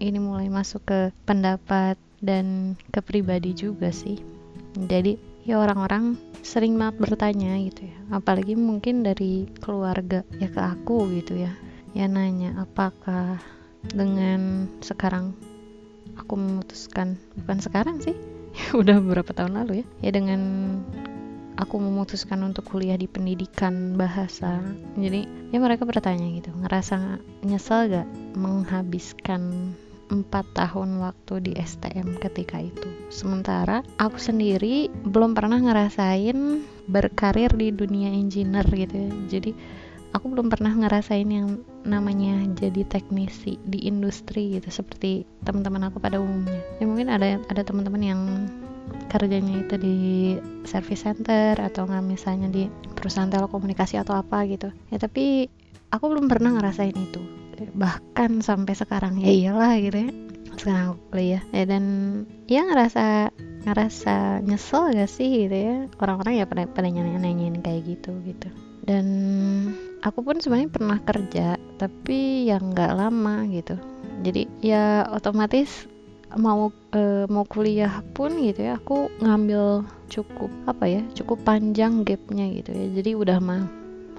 ini 0.00 0.16
mulai 0.16 0.48
masuk 0.48 0.86
ke 0.86 1.00
pendapat 1.28 1.98
dan 2.24 2.78
ke 2.88 3.04
pribadi 3.04 3.52
juga 3.52 3.92
sih. 3.92 4.16
Jadi 4.78 5.18
ya 5.44 5.60
orang-orang 5.60 6.16
sering 6.40 6.78
banget 6.78 6.96
bertanya 7.02 7.58
gitu 7.60 7.90
ya. 7.90 7.98
Apalagi 8.14 8.56
mungkin 8.56 9.02
dari 9.04 9.50
keluarga 9.60 10.24
ya 10.40 10.48
ke 10.48 10.60
aku 10.60 11.10
gitu 11.20 11.36
ya 11.36 11.52
ya 11.96 12.06
nanya 12.06 12.54
apakah 12.62 13.40
dengan 13.90 14.68
sekarang 14.84 15.34
aku 16.18 16.36
memutuskan 16.36 17.16
bukan 17.42 17.58
sekarang 17.58 17.96
sih 17.98 18.14
udah 18.80 19.00
beberapa 19.00 19.32
tahun 19.32 19.56
lalu 19.64 19.82
ya 19.82 19.86
ya 20.04 20.10
dengan 20.14 20.40
aku 21.56 21.76
memutuskan 21.76 22.40
untuk 22.46 22.68
kuliah 22.68 22.96
di 22.96 23.10
pendidikan 23.10 23.98
bahasa 23.98 24.62
jadi 24.96 25.26
ya 25.52 25.58
mereka 25.60 25.84
bertanya 25.84 26.28
gitu 26.40 26.50
ngerasa 26.56 27.20
nyesel 27.44 27.90
gak 27.90 28.08
menghabiskan 28.36 29.74
empat 30.10 30.42
tahun 30.58 30.98
waktu 30.98 31.34
di 31.38 31.52
STM 31.54 32.18
ketika 32.18 32.58
itu. 32.58 32.90
Sementara 33.08 33.86
aku 33.96 34.18
sendiri 34.18 34.90
belum 35.06 35.38
pernah 35.38 35.62
ngerasain 35.62 36.66
berkarir 36.90 37.54
di 37.54 37.70
dunia 37.70 38.10
engineer 38.10 38.66
gitu 38.66 39.06
ya. 39.06 39.10
Jadi 39.38 39.50
aku 40.10 40.26
belum 40.30 40.50
pernah 40.50 40.74
ngerasain 40.74 41.28
yang 41.30 41.62
namanya 41.86 42.42
jadi 42.58 42.82
teknisi 42.86 43.56
di 43.62 43.86
industri 43.86 44.58
gitu 44.58 44.68
seperti 44.70 45.24
teman-teman 45.46 45.90
aku 45.90 46.02
pada 46.02 46.18
umumnya. 46.18 46.60
Ya 46.82 46.84
mungkin 46.86 47.08
ada 47.10 47.38
ada 47.46 47.62
teman-teman 47.62 48.02
yang 48.02 48.20
kerjanya 49.10 49.62
itu 49.62 49.74
di 49.78 49.96
service 50.66 51.06
center 51.06 51.54
atau 51.58 51.86
nggak 51.86 52.04
misalnya 52.04 52.50
di 52.50 52.66
perusahaan 52.98 53.30
telekomunikasi 53.30 54.02
atau 54.02 54.18
apa 54.18 54.42
gitu. 54.50 54.74
Ya 54.90 54.98
tapi 54.98 55.46
aku 55.94 56.04
belum 56.10 56.26
pernah 56.26 56.58
ngerasain 56.58 56.94
itu. 56.94 57.22
Bahkan 57.60 58.40
sampai 58.40 58.74
sekarang 58.74 59.20
ya 59.20 59.30
iyalah 59.30 59.78
gitu 59.78 60.08
ya. 60.08 60.10
Sekarang 60.58 60.82
aku 60.94 60.98
kuliah. 61.14 61.42
Ya 61.54 61.64
dan 61.70 61.84
ya 62.50 62.66
ngerasa 62.66 63.30
ngerasa 63.60 64.40
nyesel 64.42 64.96
gak 64.96 65.10
sih 65.12 65.46
gitu 65.46 65.56
ya? 65.56 65.76
Orang-orang 66.00 66.40
ya 66.40 66.44
pada 66.48 66.64
pada 66.66 66.88
nanyain 66.88 67.60
kayak 67.60 67.84
gitu 67.86 68.16
gitu 68.24 68.48
dan 68.90 69.06
aku 70.02 70.26
pun 70.26 70.42
sebenarnya 70.42 70.74
pernah 70.74 70.98
kerja 70.98 71.54
tapi 71.78 72.50
yang 72.50 72.74
nggak 72.74 72.98
lama 72.98 73.46
gitu. 73.46 73.78
Jadi 74.26 74.50
ya 74.58 75.06
otomatis 75.14 75.86
mau 76.34 76.74
e, 76.90 77.30
mau 77.30 77.46
kuliah 77.46 78.02
pun 78.18 78.34
gitu 78.42 78.66
ya 78.66 78.82
aku 78.82 79.06
ngambil 79.22 79.86
cukup 80.10 80.50
apa 80.66 80.90
ya 80.90 81.02
cukup 81.14 81.38
panjang 81.46 82.02
gapnya 82.02 82.50
gitu 82.50 82.74
ya. 82.74 82.86
Jadi 82.98 83.10
udah 83.14 83.38
mah 83.38 83.62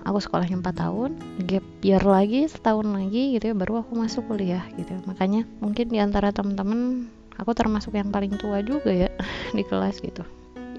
aku 0.07 0.23
sekolahnya 0.23 0.63
4 0.63 0.71
tahun 0.71 1.11
gap 1.51 1.65
year 1.83 2.01
lagi 2.07 2.47
setahun 2.47 2.87
lagi 2.87 3.35
gitu 3.35 3.51
ya 3.51 3.55
baru 3.59 3.83
aku 3.83 3.99
masuk 3.99 4.23
kuliah 4.31 4.63
gitu. 4.79 4.95
Makanya 5.03 5.43
mungkin 5.59 5.91
di 5.91 5.99
antara 5.99 6.31
temen-temen 6.31 7.11
aku 7.35 7.51
termasuk 7.51 7.91
yang 7.91 8.07
paling 8.07 8.39
tua 8.39 8.63
juga 8.63 8.95
ya 8.95 9.11
di 9.57 9.67
kelas 9.67 9.99
gitu. 9.99 10.23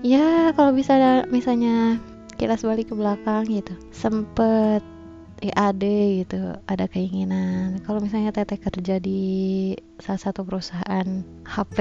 Ya 0.00 0.50
kalau 0.56 0.72
bisa 0.74 0.96
misalnya 1.30 2.00
kilas 2.42 2.66
balik 2.66 2.90
ke 2.90 2.94
belakang 2.98 3.46
gitu. 3.46 3.70
Sempet 3.94 4.82
EAD 5.42 5.84
gitu 6.26 6.58
ada 6.66 6.90
keinginan. 6.90 7.78
Kalau 7.86 8.02
misalnya 8.02 8.34
teteh 8.34 8.58
kerja 8.58 8.98
di 8.98 9.22
salah 10.02 10.18
satu 10.18 10.42
perusahaan 10.42 11.22
HP 11.46 11.78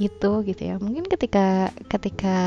itu 0.00 0.32
gitu 0.48 0.62
ya 0.64 0.80
mungkin 0.80 1.04
ketika 1.04 1.68
ketika 1.86 2.38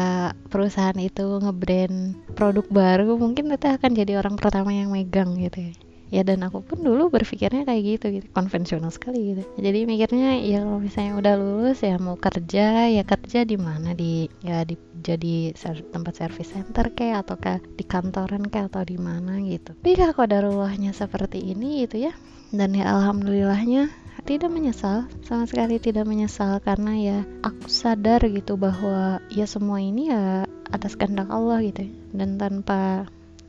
perusahaan 0.49 0.97
itu 0.97 1.39
ngebrand 1.39 2.17
produk 2.33 2.65
baru 2.67 3.15
mungkin 3.21 3.53
teteh 3.53 3.77
akan 3.77 3.93
jadi 3.93 4.17
orang 4.17 4.35
pertama 4.35 4.73
yang 4.73 4.89
megang 4.89 5.37
gitu 5.37 5.69
ya 5.69 5.73
ya 6.13 6.21
dan 6.21 6.45
aku 6.45 6.61
pun 6.61 6.81
dulu 6.81 7.09
berpikirnya 7.09 7.65
kayak 7.65 7.81
gitu 7.85 8.05
gitu. 8.21 8.25
Konvensional 8.33 8.93
sekali 8.93 9.33
gitu. 9.33 9.43
Jadi 9.57 9.79
mikirnya 9.89 10.37
ya 10.41 10.61
kalau 10.61 10.79
misalnya 10.81 11.13
udah 11.17 11.33
lulus 11.37 11.79
ya 11.81 11.97
mau 11.97 12.17
kerja 12.17 12.89
ya 12.89 13.03
kerja 13.05 13.45
di 13.45 13.57
mana? 13.57 13.97
Di 13.97 14.29
ya 14.45 14.61
di 14.65 14.77
jadi 15.05 15.53
ser 15.53 15.85
tempat 15.93 16.17
service 16.17 16.53
center 16.53 16.93
kayak 16.93 17.25
atau 17.25 17.37
kayak 17.37 17.61
di 17.77 17.85
kantoran 17.85 18.45
kayak 18.49 18.73
atau 18.73 18.83
di 18.85 18.97
mana 18.97 19.37
gitu. 19.41 19.73
Tapi 19.77 19.93
kalau 19.97 20.25
ada 20.25 20.37
ruahnya 20.45 20.91
seperti 20.93 21.41
ini 21.41 21.85
gitu 21.85 22.09
ya. 22.09 22.13
Dan 22.53 22.77
ya 22.77 22.87
alhamdulillahnya 22.93 23.89
tidak 24.25 24.49
menyesal 24.49 25.05
sama 25.25 25.45
sekali 25.49 25.81
tidak 25.81 26.05
menyesal. 26.05 26.61
Karena 26.61 26.93
ya 26.97 27.17
aku 27.41 27.69
sadar 27.69 28.21
gitu 28.29 28.57
bahwa 28.57 29.21
ya 29.33 29.45
semua 29.49 29.81
ini 29.81 30.09
ya 30.13 30.45
atas 30.73 30.97
kehendak 30.97 31.29
Allah 31.29 31.61
gitu 31.61 31.85
ya. 31.85 31.91
dan 32.15 32.41
tanpa 32.41 33.05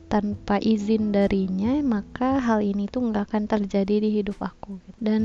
tanpa 0.07 0.59
izin 0.63 1.11
darinya 1.11 1.79
maka 1.83 2.39
hal 2.39 2.63
ini 2.63 2.87
tuh 2.87 3.11
nggak 3.11 3.31
akan 3.31 3.43
terjadi 3.45 3.95
di 4.03 4.09
hidup 4.23 4.39
aku 4.39 4.79
dan 5.03 5.23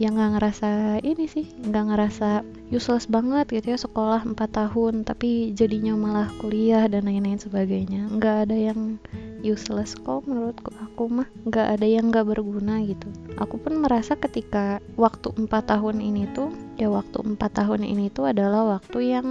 yang 0.00 0.16
nggak 0.16 0.40
ngerasa 0.40 0.70
ini 1.04 1.28
sih 1.28 1.44
nggak 1.60 1.84
ngerasa 1.92 2.40
useless 2.72 3.04
banget 3.04 3.44
gitu 3.52 3.76
ya 3.76 3.78
sekolah 3.84 4.24
4 4.24 4.32
tahun 4.32 5.04
tapi 5.04 5.52
jadinya 5.52 5.92
malah 5.92 6.32
kuliah 6.40 6.88
dan 6.88 7.04
lain-lain 7.04 7.36
sebagainya. 7.36 8.08
Nggak 8.08 8.48
ada 8.48 8.56
yang 8.56 8.96
useless 9.44 9.92
kok 10.00 10.24
menurutku 10.24 10.72
aku 10.80 11.04
mah 11.12 11.28
nggak 11.44 11.76
ada 11.76 11.84
yang 11.84 12.08
nggak 12.08 12.32
berguna 12.32 12.80
gitu. 12.88 13.12
Aku 13.36 13.60
pun 13.60 13.76
merasa 13.84 14.16
ketika 14.16 14.80
waktu 14.96 15.36
4 15.36 15.52
tahun 15.68 16.00
ini 16.00 16.32
tuh 16.32 16.48
ya 16.80 16.88
waktu 16.88 17.36
4 17.36 17.36
tahun 17.36 17.84
ini 17.84 18.08
tuh 18.08 18.32
adalah 18.32 18.80
waktu 18.80 19.20
yang 19.20 19.28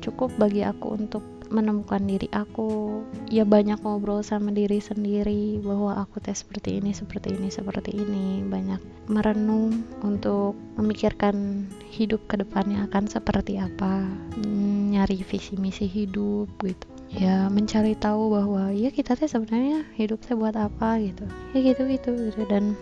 cukup 0.00 0.32
bagi 0.40 0.64
aku 0.64 0.96
untuk 0.96 1.22
menemukan 1.52 2.00
diri 2.00 2.26
aku. 2.32 3.04
Ya 3.28 3.44
banyak 3.44 3.84
ngobrol 3.84 4.24
sama 4.24 4.50
diri 4.50 4.80
sendiri 4.80 5.60
bahwa 5.60 6.00
aku 6.00 6.18
tes 6.18 6.40
seperti 6.40 6.80
ini 6.80 6.96
seperti 6.96 7.36
ini 7.36 7.52
seperti 7.52 7.92
ini. 7.92 8.40
Banyak 8.42 8.80
merenung 9.12 9.84
untuk 10.00 10.56
memikirkan 10.80 11.68
hidup 11.92 12.24
ke 12.26 12.40
depannya 12.40 12.88
akan 12.88 13.04
seperti 13.06 13.60
apa. 13.60 14.08
Nyari 14.40 15.20
visi 15.20 15.60
misi 15.60 15.84
hidup 15.84 16.48
gitu. 16.64 16.88
Ya 17.12 17.52
mencari 17.52 17.92
tahu 17.92 18.32
bahwa 18.32 18.72
ya 18.72 18.88
kita 18.88 19.12
teh 19.12 19.28
sebenarnya 19.28 19.84
hidup 20.00 20.24
saya 20.24 20.40
buat 20.40 20.56
apa 20.56 20.96
gitu. 21.04 21.28
Ya 21.52 21.60
gitu 21.60 21.84
gitu 21.84 22.10
gitu. 22.32 22.42
Dan 22.48 22.72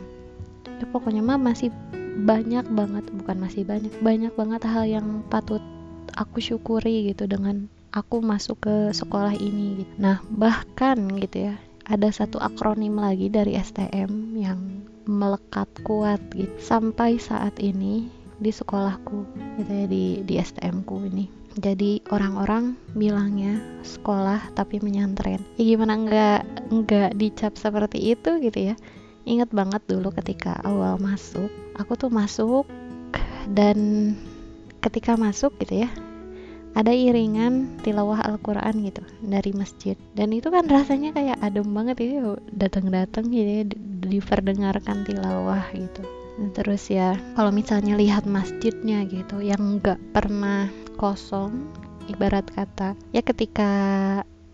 ya 0.78 0.86
pokoknya 0.94 1.20
mah 1.26 1.36
masih 1.36 1.74
banyak 2.22 2.66
banget 2.70 3.04
bukan 3.16 3.36
masih 3.38 3.62
banyak 3.66 3.92
banyak 4.02 4.32
banget 4.34 4.62
hal 4.66 4.84
yang 4.84 5.22
patut 5.30 5.62
aku 6.18 6.42
syukuri 6.42 7.10
gitu 7.10 7.24
dengan 7.30 7.70
aku 7.90 8.22
masuk 8.22 8.66
ke 8.66 8.76
sekolah 8.94 9.34
ini 9.34 9.84
gitu. 9.84 9.92
Nah, 9.98 10.22
bahkan 10.30 10.96
gitu 11.18 11.50
ya, 11.50 11.54
ada 11.86 12.08
satu 12.10 12.38
akronim 12.38 12.94
lagi 12.98 13.26
dari 13.30 13.58
STM 13.58 14.38
yang 14.38 14.86
melekat 15.10 15.66
kuat 15.82 16.22
gitu 16.30 16.52
sampai 16.62 17.18
saat 17.18 17.58
ini 17.58 18.06
di 18.40 18.48
sekolahku 18.54 19.26
gitu 19.60 19.72
ya 19.74 19.86
di 19.90 20.22
di 20.22 20.34
STM 20.38 20.86
ku 20.86 21.02
ini. 21.02 21.26
Jadi 21.58 21.98
orang-orang 22.14 22.78
bilangnya 22.94 23.58
sekolah 23.82 24.54
tapi 24.54 24.78
menyantren. 24.78 25.42
Ya 25.58 25.64
gimana 25.74 25.98
nggak 25.98 26.40
nggak 26.70 27.10
dicap 27.18 27.58
seperti 27.58 28.14
itu 28.14 28.38
gitu 28.38 28.72
ya. 28.72 28.74
Ingat 29.26 29.50
banget 29.50 29.82
dulu 29.90 30.14
ketika 30.14 30.56
awal 30.62 30.96
masuk, 30.96 31.50
aku 31.76 31.92
tuh 31.98 32.08
masuk 32.08 32.64
dan 33.50 34.14
ketika 34.80 35.18
masuk 35.18 35.52
gitu 35.60 35.84
ya 35.84 35.90
ada 36.74 36.94
iringan 36.94 37.82
tilawah 37.82 38.22
Al-Quran 38.22 38.86
gitu 38.86 39.02
dari 39.24 39.50
masjid. 39.52 39.96
Dan 40.14 40.30
itu 40.30 40.48
kan 40.48 40.66
rasanya 40.70 41.10
kayak 41.14 41.38
adem 41.42 41.66
banget 41.70 41.96
itu 42.00 42.38
datang-datang 42.54 43.28
gitu 43.30 43.50
ya 43.50 43.64
diperdengarkan 44.06 45.04
tilawah 45.06 45.64
gitu. 45.74 46.02
Terus 46.56 46.88
ya 46.88 47.18
kalau 47.36 47.52
misalnya 47.52 47.98
lihat 47.98 48.24
masjidnya 48.24 49.04
gitu 49.10 49.44
yang 49.44 49.82
nggak 49.82 49.98
pernah 50.14 50.70
kosong 50.96 51.68
ibarat 52.10 52.44
kata 52.50 52.98
ya 53.14 53.22
ketika 53.22 53.70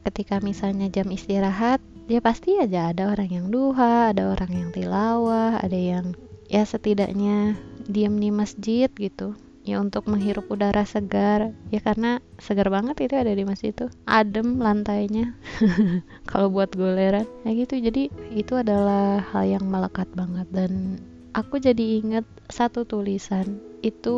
ketika 0.07 0.39
misalnya 0.45 0.87
jam 0.93 1.09
istirahat 1.09 1.81
ya 2.07 2.23
pasti 2.23 2.55
aja 2.61 2.95
ada 2.95 3.11
orang 3.11 3.31
yang 3.33 3.47
duha 3.51 4.15
ada 4.15 4.31
orang 4.31 4.53
yang 4.55 4.69
tilawah 4.71 5.59
ada 5.59 5.75
yang 5.75 6.15
ya 6.47 6.63
setidaknya 6.63 7.59
diam 7.91 8.15
di 8.21 8.31
masjid 8.31 8.87
gitu 8.95 9.35
ya 9.67 9.83
untuk 9.83 10.07
menghirup 10.07 10.47
udara 10.47 10.87
segar. 10.87 11.51
Ya 11.75 11.83
karena 11.83 12.23
segar 12.39 12.71
banget 12.71 13.03
itu 13.03 13.19
ada 13.19 13.35
di 13.35 13.43
masjid 13.43 13.75
itu. 13.75 13.91
Adem 14.07 14.63
lantainya. 14.63 15.35
Kalau 16.31 16.49
buat 16.49 16.73
goleran. 16.73 17.27
Ya 17.43 17.51
gitu. 17.53 17.83
Jadi 17.83 18.09
itu 18.33 18.55
adalah 18.55 19.21
hal 19.35 19.59
yang 19.59 19.67
melekat 19.67 20.07
banget. 20.15 20.47
Dan 20.55 21.03
aku 21.35 21.59
jadi 21.59 22.01
inget 22.01 22.25
satu 22.47 22.87
tulisan. 22.87 23.59
Itu 23.83 24.17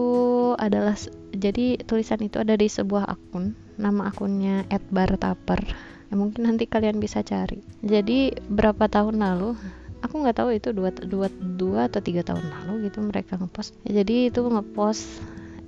adalah 0.60 0.94
jadi 1.32 1.80
tulisan 1.88 2.20
itu 2.20 2.38
ada 2.44 2.54
di 2.54 2.68
sebuah 2.68 3.08
akun. 3.08 3.56
Nama 3.80 4.12
akunnya 4.12 4.68
@bartaper. 4.92 5.64
Ya 6.08 6.14
mungkin 6.16 6.44
nanti 6.44 6.68
kalian 6.68 7.00
bisa 7.00 7.24
cari. 7.24 7.64
Jadi 7.80 8.36
berapa 8.48 8.88
tahun 8.88 9.20
lalu 9.20 9.56
aku 10.02 10.14
nggak 10.22 10.36
tahu 10.38 10.50
itu 10.54 10.70
dua, 10.70 10.90
dua, 10.94 11.28
dua 11.32 11.90
atau 11.90 12.00
tiga 12.00 12.22
tahun 12.22 12.46
lalu 12.46 12.88
gitu 12.90 13.02
mereka 13.02 13.36
ngepost. 13.36 13.74
Ya, 13.86 14.02
jadi 14.02 14.30
itu 14.30 14.40
ngepost 14.46 15.04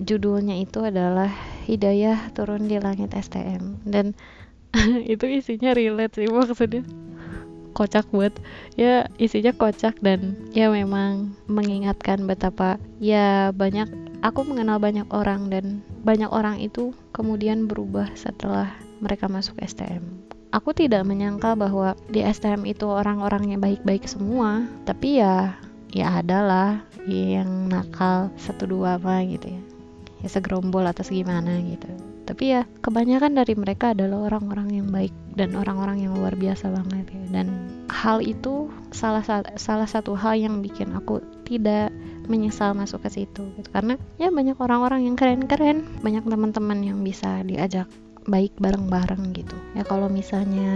judulnya 0.01 0.57
itu 0.61 0.81
adalah 0.81 1.29
Hidayah 1.69 2.33
turun 2.35 2.67
di 2.67 2.81
langit 2.81 3.13
STM 3.15 3.85
dan 3.87 4.17
itu 5.13 5.25
isinya 5.29 5.77
relate 5.77 6.19
sih 6.19 6.27
maksudnya 6.27 6.83
kocak 7.71 8.11
buat 8.11 8.35
ya 8.75 9.07
isinya 9.23 9.55
kocak 9.55 10.03
dan 10.03 10.35
ya 10.51 10.73
memang 10.73 11.39
mengingatkan 11.47 12.27
betapa 12.27 12.83
ya 12.99 13.55
banyak 13.55 13.87
aku 14.27 14.43
mengenal 14.43 14.83
banyak 14.83 15.07
orang 15.15 15.49
dan 15.49 15.87
banyak 16.03 16.29
orang 16.29 16.59
itu 16.59 16.91
kemudian 17.15 17.71
berubah 17.71 18.11
setelah 18.19 18.75
mereka 18.99 19.31
masuk 19.31 19.57
STM 19.63 20.03
aku 20.51 20.75
tidak 20.75 21.07
menyangka 21.07 21.55
bahwa 21.55 21.95
di 22.11 22.27
STM 22.27 22.67
itu 22.67 22.91
orang-orangnya 22.91 23.57
baik-baik 23.57 24.05
semua 24.11 24.67
tapi 24.85 25.23
ya 25.23 25.55
ya 25.95 26.23
adalah 26.23 26.83
yang 27.07 27.71
nakal 27.71 28.31
satu 28.39 28.67
dua 28.67 28.99
apa 28.99 29.23
gitu 29.27 29.55
ya 29.57 29.70
ya 30.21 30.29
segerombol 30.29 30.85
atau 30.85 31.05
segimana 31.05 31.61
gitu. 31.65 31.89
Tapi 32.29 32.55
ya 32.55 32.63
kebanyakan 32.85 33.35
dari 33.35 33.59
mereka 33.59 33.91
adalah 33.91 34.31
orang-orang 34.31 34.71
yang 34.71 34.89
baik 34.95 35.11
dan 35.35 35.59
orang-orang 35.59 36.07
yang 36.07 36.15
luar 36.15 36.39
biasa 36.39 36.71
banget 36.71 37.11
ya. 37.11 37.23
Dan 37.43 37.47
hal 37.91 38.23
itu 38.23 38.71
salah 38.95 39.25
salah 39.59 39.89
satu 39.91 40.15
hal 40.15 40.39
yang 40.39 40.63
bikin 40.63 40.95
aku 40.95 41.19
tidak 41.43 41.91
menyesal 42.31 42.77
masuk 42.77 43.03
ke 43.03 43.11
situ 43.11 43.43
gitu. 43.59 43.69
Karena 43.75 43.99
ya 44.21 44.31
banyak 44.31 44.55
orang-orang 44.63 45.11
yang 45.11 45.19
keren-keren 45.19 45.83
banyak 46.07 46.23
teman-teman 46.23 46.79
yang 46.87 46.99
bisa 47.03 47.43
diajak 47.43 47.91
baik 48.31 48.55
bareng-bareng 48.63 49.35
gitu. 49.35 49.57
Ya 49.75 49.83
kalau 49.83 50.07
misalnya 50.07 50.71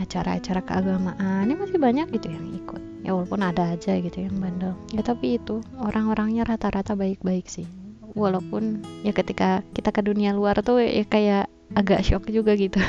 acara-acara 0.00 0.64
keagamaan 0.64 1.44
ini 1.44 1.60
masih 1.60 1.76
banyak 1.76 2.08
gitu 2.16 2.32
yang 2.32 2.46
ikut. 2.56 2.80
Ya 3.04 3.12
walaupun 3.12 3.44
ada 3.44 3.76
aja 3.76 4.00
gitu 4.00 4.16
yang 4.16 4.40
bandel. 4.40 4.72
Ya 4.96 5.04
tapi 5.04 5.36
itu 5.36 5.60
orang-orangnya 5.76 6.48
rata-rata 6.48 6.96
baik-baik 6.96 7.52
sih 7.52 7.68
walaupun 8.14 8.82
ya 9.06 9.14
ketika 9.14 9.62
kita 9.74 9.90
ke 9.94 10.00
dunia 10.02 10.34
luar 10.34 10.58
tuh 10.60 10.82
ya 10.82 11.04
kayak 11.06 11.46
agak 11.74 12.02
shock 12.02 12.26
juga 12.30 12.58
gitu. 12.58 12.82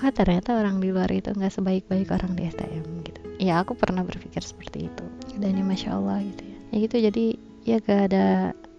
Wah 0.00 0.10
ternyata 0.18 0.58
orang 0.58 0.82
di 0.82 0.90
luar 0.90 1.10
itu 1.10 1.30
nggak 1.30 1.52
sebaik-baik 1.54 2.10
orang 2.10 2.34
di 2.34 2.50
STM 2.50 2.86
gitu. 3.06 3.20
Ya 3.38 3.62
aku 3.62 3.74
pernah 3.78 4.02
berpikir 4.02 4.42
seperti 4.42 4.90
itu. 4.90 5.04
Dan 5.38 5.58
ya 5.58 5.64
masya 5.64 5.98
Allah 5.98 6.22
gitu 6.22 6.42
ya. 6.42 6.56
Ya 6.74 6.76
gitu 6.86 6.96
jadi 6.98 7.24
ya 7.64 7.76
gak 7.80 8.00
ada 8.12 8.26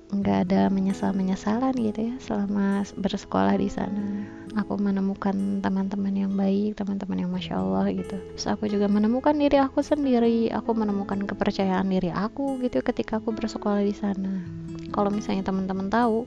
nggak 0.05 0.47
ada 0.47 0.69
menyesal 0.69 1.17
menyesalan 1.17 1.73
gitu 1.75 2.13
ya 2.13 2.15
selama 2.21 2.85
bersekolah 2.99 3.57
di 3.57 3.67
sana. 3.67 4.27
Aku 4.55 4.79
menemukan 4.79 5.59
teman-teman 5.59 6.15
yang 6.15 6.31
baik 6.37 6.79
teman-teman 6.79 7.27
yang 7.27 7.31
masya 7.33 7.59
Allah 7.59 7.91
gitu. 7.91 8.15
Terus 8.37 8.47
aku 8.47 8.71
juga 8.71 8.87
menemukan 8.87 9.35
diri 9.35 9.59
aku 9.59 9.83
sendiri. 9.83 10.47
Aku 10.55 10.71
menemukan 10.71 11.19
kepercayaan 11.27 11.91
diri 11.91 12.13
aku 12.13 12.61
gitu 12.63 12.79
ketika 12.79 13.19
aku 13.19 13.35
bersekolah 13.35 13.83
di 13.83 13.95
sana 13.95 14.64
kalau 14.95 15.11
misalnya 15.11 15.43
teman-teman 15.43 15.91
tahu 15.91 16.23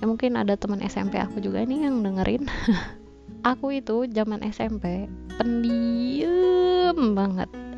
ya 0.00 0.08
mungkin 0.08 0.40
ada 0.40 0.56
teman 0.56 0.80
SMP 0.80 1.20
aku 1.20 1.44
juga 1.44 1.60
nih 1.60 1.84
yang 1.84 2.00
dengerin. 2.00 2.48
Aku 3.40 3.72
itu 3.72 4.04
zaman 4.10 4.44
SMP 4.44 5.08
pendiam 5.40 7.16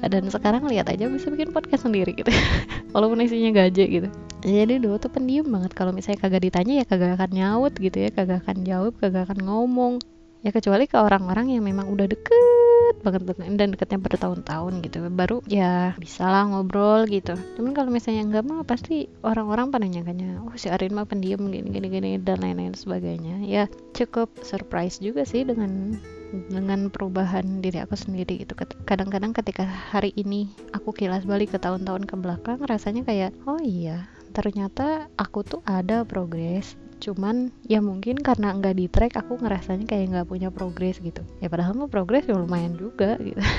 dan 0.02 0.26
sekarang 0.26 0.66
lihat 0.66 0.90
aja 0.90 1.06
bisa 1.06 1.30
bikin 1.30 1.54
podcast 1.54 1.86
sendiri 1.86 2.10
gitu. 2.18 2.30
Walaupun 2.94 3.22
isinya 3.22 3.54
gaje 3.54 3.86
gitu. 3.86 4.08
Jadi 4.42 4.82
dulu 4.82 4.98
tuh 4.98 5.14
pendiam 5.14 5.46
banget. 5.46 5.70
Kalau 5.78 5.94
misalnya 5.94 6.26
kagak 6.26 6.42
ditanya 6.42 6.82
ya 6.82 6.84
kagak 6.88 7.14
akan 7.14 7.30
nyaut 7.30 7.74
gitu 7.78 7.94
ya. 7.94 8.10
Kagak 8.10 8.42
akan 8.42 8.66
jawab 8.66 8.98
kagak 8.98 9.30
akan 9.30 9.38
ngomong. 9.46 9.94
Ya 10.42 10.50
kecuali 10.50 10.90
ke 10.90 10.98
orang-orang 10.98 11.54
yang 11.54 11.62
memang 11.62 11.86
udah 11.86 12.10
deket 12.10 12.61
banget 13.02 13.22
dan 13.58 13.68
deketnya 13.74 13.98
bertahun-tahun 13.98 14.72
gitu. 14.86 14.98
Baru 15.10 15.42
ya 15.48 15.94
bisa 15.98 16.28
lah 16.28 16.46
ngobrol 16.48 17.08
gitu. 17.10 17.34
Cuman 17.58 17.72
kalau 17.74 17.90
misalnya 17.90 18.22
enggak 18.26 18.44
mah 18.46 18.62
pasti 18.62 19.10
orang-orang 19.26 19.74
pada 19.74 19.86
nyangkanya 19.88 20.42
oh 20.44 20.54
si 20.54 20.70
Arin 20.70 20.94
mah 20.94 21.08
pendiam 21.08 21.42
gini 21.50 21.68
gini 21.68 21.88
gini 21.90 22.10
dan 22.22 22.40
lain-lain 22.42 22.74
sebagainya. 22.76 23.42
Ya 23.44 23.66
cukup 23.96 24.30
surprise 24.42 25.02
juga 25.02 25.26
sih 25.26 25.42
dengan 25.42 25.98
dengan 26.32 26.88
perubahan 26.88 27.60
diri 27.60 27.82
aku 27.84 27.98
sendiri 27.98 28.40
gitu. 28.44 28.56
Kadang-kadang 28.88 29.36
ketika 29.36 29.68
hari 29.68 30.16
ini 30.16 30.48
aku 30.72 30.96
kilas 30.96 31.28
balik 31.28 31.52
ke 31.52 31.58
tahun-tahun 31.60 32.08
ke 32.08 32.14
belakang 32.16 32.58
rasanya 32.64 33.04
kayak 33.04 33.30
oh 33.44 33.60
iya 33.60 34.08
ternyata 34.32 35.12
aku 35.20 35.44
tuh 35.44 35.60
ada 35.68 36.08
progres 36.08 36.74
cuman 37.02 37.50
ya 37.66 37.82
mungkin 37.82 38.22
karena 38.22 38.54
nggak 38.54 38.74
di 38.78 38.86
track 38.86 39.18
aku 39.18 39.42
ngerasanya 39.42 39.90
kayak 39.90 40.06
nggak 40.14 40.28
punya 40.30 40.48
progres 40.54 41.02
gitu. 41.02 41.26
Ya 41.42 41.50
padahal 41.50 41.74
mah 41.74 41.90
progres 41.90 42.30
ya 42.30 42.38
lumayan 42.38 42.78
juga 42.78 43.18
gitu. 43.18 43.42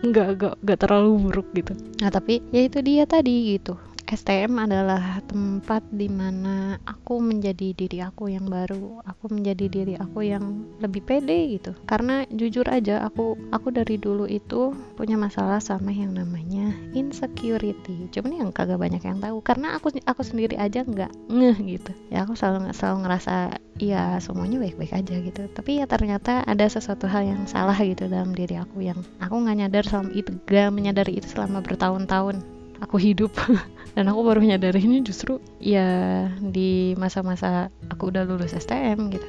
Nggak 0.00 0.28
nggak 0.40 0.54
nggak 0.64 0.78
terlalu 0.80 1.28
buruk 1.28 1.48
gitu. 1.52 1.76
Nah 2.00 2.08
tapi 2.08 2.40
ya 2.56 2.64
itu 2.64 2.80
dia 2.80 3.04
tadi 3.04 3.52
gitu 3.52 3.76
STM 4.10 4.58
adalah 4.58 5.22
tempat 5.30 5.86
di 5.94 6.10
mana 6.10 6.74
aku 6.82 7.22
menjadi 7.22 7.70
diri 7.70 8.02
aku 8.02 8.26
yang 8.26 8.50
baru 8.50 8.98
aku 9.06 9.30
menjadi 9.30 9.70
diri 9.70 9.94
aku 9.94 10.26
yang 10.26 10.66
lebih 10.82 11.06
pede 11.06 11.54
gitu. 11.54 11.78
Karena 11.86 12.26
jujur 12.26 12.66
aja 12.66 13.06
aku 13.06 13.38
aku 13.54 13.70
dari 13.70 14.02
dulu 14.02 14.26
itu 14.26 14.74
punya 14.98 15.14
masalah 15.14 15.62
sama 15.62 15.94
yang 15.94 16.10
namanya 16.10 16.74
insecurity. 16.90 18.10
Cuman 18.10 18.34
yang 18.34 18.50
kagak 18.50 18.82
banyak 18.82 18.98
yang 18.98 19.22
tahu 19.22 19.38
karena 19.46 19.78
aku 19.78 19.94
aku 20.02 20.26
sendiri 20.26 20.58
aja 20.58 20.82
nggak 20.82 21.30
ngeh 21.30 21.78
gitu. 21.78 21.94
Ya 22.10 22.26
aku 22.26 22.34
selalu 22.34 22.74
selalu 22.74 23.06
ngerasa 23.06 23.62
iya 23.78 24.18
semuanya 24.18 24.58
baik-baik 24.58 24.90
aja 24.90 25.14
gitu. 25.22 25.46
Tapi 25.54 25.78
ya 25.78 25.86
ternyata 25.86 26.42
ada 26.42 26.66
sesuatu 26.66 27.06
hal 27.06 27.30
yang 27.30 27.46
salah 27.46 27.78
gitu 27.78 28.10
dalam 28.10 28.34
diri 28.34 28.58
aku 28.58 28.82
yang 28.82 28.98
aku 29.22 29.38
nggak 29.38 29.56
nyadar 29.62 29.84
selama 29.86 30.10
itu 30.18 30.34
gak 30.50 30.74
menyadari 30.74 31.22
itu 31.22 31.30
selama 31.30 31.62
bertahun-tahun 31.62 32.59
aku 32.80 32.96
hidup. 33.00 33.32
Dan 33.96 34.06
aku 34.06 34.22
baru 34.22 34.38
menyadari 34.38 34.86
ini 34.86 35.02
justru 35.02 35.42
ya 35.58 36.30
di 36.38 36.94
masa-masa 36.94 37.68
aku 37.90 38.14
udah 38.14 38.22
lulus 38.22 38.54
STM 38.54 39.10
gitu. 39.10 39.26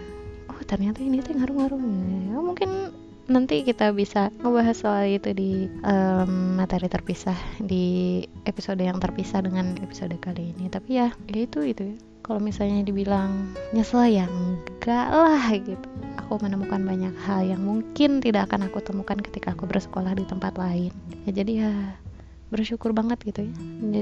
Oh 0.54 0.62
ternyata 0.66 1.02
ini 1.02 1.20
tuh 1.20 1.34
ngaruh-ngaruh. 1.34 1.82
Ya, 2.30 2.38
mungkin 2.38 2.70
nanti 3.32 3.64
kita 3.64 3.96
bisa 3.96 4.30
ngebahas 4.44 4.78
soal 4.78 5.06
itu 5.18 5.32
di 5.34 5.66
um, 5.82 6.60
materi 6.60 6.92
terpisah 6.92 7.38
di 7.64 8.22
episode 8.44 8.84
yang 8.84 9.00
terpisah 9.02 9.42
dengan 9.42 9.74
episode 9.82 10.14
kali 10.22 10.54
ini. 10.54 10.70
Tapi 10.70 11.00
ya, 11.02 11.10
ya 11.32 11.40
itu 11.42 11.66
itu 11.66 11.96
ya. 11.96 11.98
Kalau 12.22 12.38
misalnya 12.38 12.86
dibilang 12.86 13.50
nyesel 13.74 14.06
ya 14.14 14.30
enggak 14.30 15.10
lah 15.10 15.42
gitu. 15.58 15.90
Aku 16.22 16.38
menemukan 16.38 16.86
banyak 16.86 17.18
hal 17.26 17.50
yang 17.50 17.66
mungkin 17.66 18.22
tidak 18.22 18.46
akan 18.46 18.70
aku 18.70 18.78
temukan 18.78 19.18
ketika 19.18 19.58
aku 19.58 19.66
bersekolah 19.66 20.14
di 20.14 20.24
tempat 20.30 20.54
lain. 20.54 20.94
Ya 21.26 21.34
jadi 21.34 21.52
ya 21.66 21.74
bersyukur 22.52 22.92
banget 22.92 23.18
gitu 23.24 23.48
ya. 23.48 23.54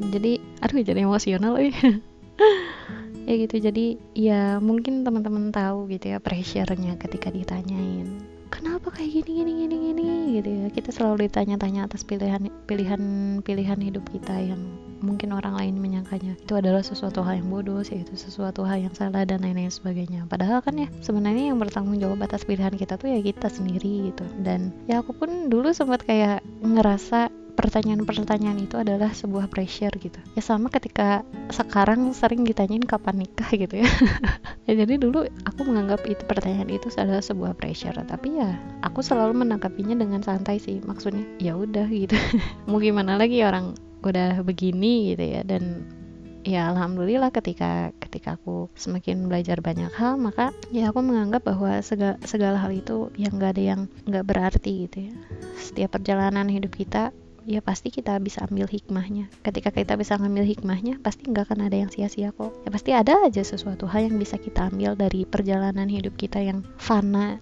Jadi 0.10 0.42
aduh 0.60 0.82
jadi 0.82 1.06
emosional 1.06 1.56
ya 1.62 1.72
ya 3.30 3.34
gitu 3.46 3.56
jadi 3.62 3.86
ya 4.18 4.42
mungkin 4.58 5.06
teman-teman 5.06 5.54
tahu 5.54 5.86
gitu 5.94 6.12
ya 6.12 6.18
pressure-nya 6.18 6.98
ketika 6.98 7.30
ditanyain 7.30 8.40
kenapa 8.50 8.92
kayak 8.92 9.24
gini 9.24 9.32
gini 9.46 9.52
gini 9.66 9.76
gini? 9.78 10.06
Gitu 10.42 10.50
ya. 10.50 10.68
Kita 10.74 10.90
selalu 10.90 11.30
ditanya-tanya 11.30 11.86
atas 11.86 12.02
pilihan 12.04 12.50
pilihan 12.66 13.02
pilihan 13.46 13.80
hidup 13.80 14.04
kita 14.10 14.36
yang 14.36 14.60
mungkin 15.00 15.32
orang 15.32 15.56
lain 15.56 15.80
menyangkanya. 15.80 16.36
Itu 16.36 16.60
adalah 16.60 16.84
sesuatu 16.84 17.24
hal 17.24 17.40
yang 17.40 17.48
bodoh 17.48 17.80
sih 17.86 18.04
itu 18.04 18.18
sesuatu 18.20 18.68
hal 18.68 18.84
yang 18.84 18.94
salah 18.98 19.24
dan 19.24 19.40
lain-lain 19.46 19.72
sebagainya. 19.72 20.28
Padahal 20.28 20.60
kan 20.60 20.76
ya 20.76 20.90
sebenarnya 21.00 21.54
yang 21.54 21.58
bertanggung 21.62 22.02
jawab 22.02 22.20
atas 22.26 22.44
pilihan 22.44 22.76
kita 22.76 23.00
tuh 23.00 23.08
ya 23.08 23.20
kita 23.24 23.48
sendiri 23.48 24.12
gitu. 24.12 24.26
Dan 24.44 24.76
ya 24.90 25.00
aku 25.00 25.16
pun 25.16 25.48
dulu 25.48 25.72
sempat 25.72 26.04
kayak 26.04 26.44
ngerasa 26.60 27.32
pertanyaan-pertanyaan 27.60 28.56
itu 28.64 28.80
adalah 28.80 29.12
sebuah 29.12 29.52
pressure 29.52 29.92
gitu. 30.00 30.16
Ya 30.40 30.40
sama 30.40 30.72
ketika 30.72 31.28
sekarang 31.52 32.16
sering 32.16 32.48
ditanyain 32.48 32.88
kapan 32.88 33.28
nikah 33.28 33.52
gitu 33.52 33.84
ya. 33.84 33.90
Ya 34.70 34.86
jadi 34.86 35.02
dulu 35.02 35.26
aku 35.50 35.66
menganggap 35.66 36.06
itu 36.06 36.22
pertanyaan 36.30 36.70
itu 36.70 36.94
adalah 36.94 37.26
sebuah 37.26 37.58
pressure 37.58 38.06
tapi 38.06 38.38
ya 38.38 38.54
aku 38.86 39.02
selalu 39.02 39.42
menanggapinya 39.42 39.98
dengan 39.98 40.22
santai 40.22 40.62
sih. 40.62 40.78
Maksudnya 40.86 41.26
ya 41.42 41.58
udah 41.58 41.90
gitu. 41.90 42.14
Mau 42.70 42.78
gimana 42.78 43.18
lagi 43.18 43.42
orang 43.42 43.74
udah 44.06 44.46
begini 44.46 45.18
gitu 45.18 45.26
ya. 45.26 45.42
Dan 45.42 45.90
ya 46.46 46.70
alhamdulillah 46.70 47.34
ketika 47.34 47.90
ketika 47.98 48.38
aku 48.38 48.70
semakin 48.78 49.26
belajar 49.26 49.60
banyak 49.60 49.92
hal 49.92 50.16
maka 50.16 50.56
ya 50.72 50.94
aku 50.94 51.04
menganggap 51.04 51.44
bahwa 51.44 51.82
segala, 51.84 52.16
segala 52.24 52.62
hal 52.62 52.72
itu 52.72 53.12
yang 53.20 53.36
gak 53.42 53.58
ada 53.58 53.64
yang 53.76 53.82
nggak 54.06 54.26
berarti 54.30 54.86
gitu 54.86 55.10
ya. 55.10 55.14
Setiap 55.58 55.98
perjalanan 55.98 56.46
hidup 56.46 56.78
kita 56.78 57.10
ya 57.50 57.66
pasti 57.66 57.90
kita 57.90 58.14
bisa 58.22 58.46
ambil 58.46 58.70
hikmahnya. 58.70 59.26
Ketika 59.42 59.74
kita 59.74 59.98
bisa 59.98 60.22
ngambil 60.22 60.46
hikmahnya 60.46 61.02
pasti 61.02 61.26
nggak 61.34 61.50
akan 61.50 61.66
ada 61.66 61.82
yang 61.82 61.90
sia-sia 61.90 62.30
kok. 62.30 62.54
Ya 62.62 62.70
pasti 62.70 62.94
ada 62.94 63.26
aja 63.26 63.42
sesuatu 63.42 63.90
hal 63.90 64.06
yang 64.06 64.22
bisa 64.22 64.38
kita 64.38 64.70
ambil 64.70 64.94
dari 64.94 65.26
perjalanan 65.26 65.90
hidup 65.90 66.14
kita 66.14 66.38
yang 66.46 66.62
fana 66.78 67.42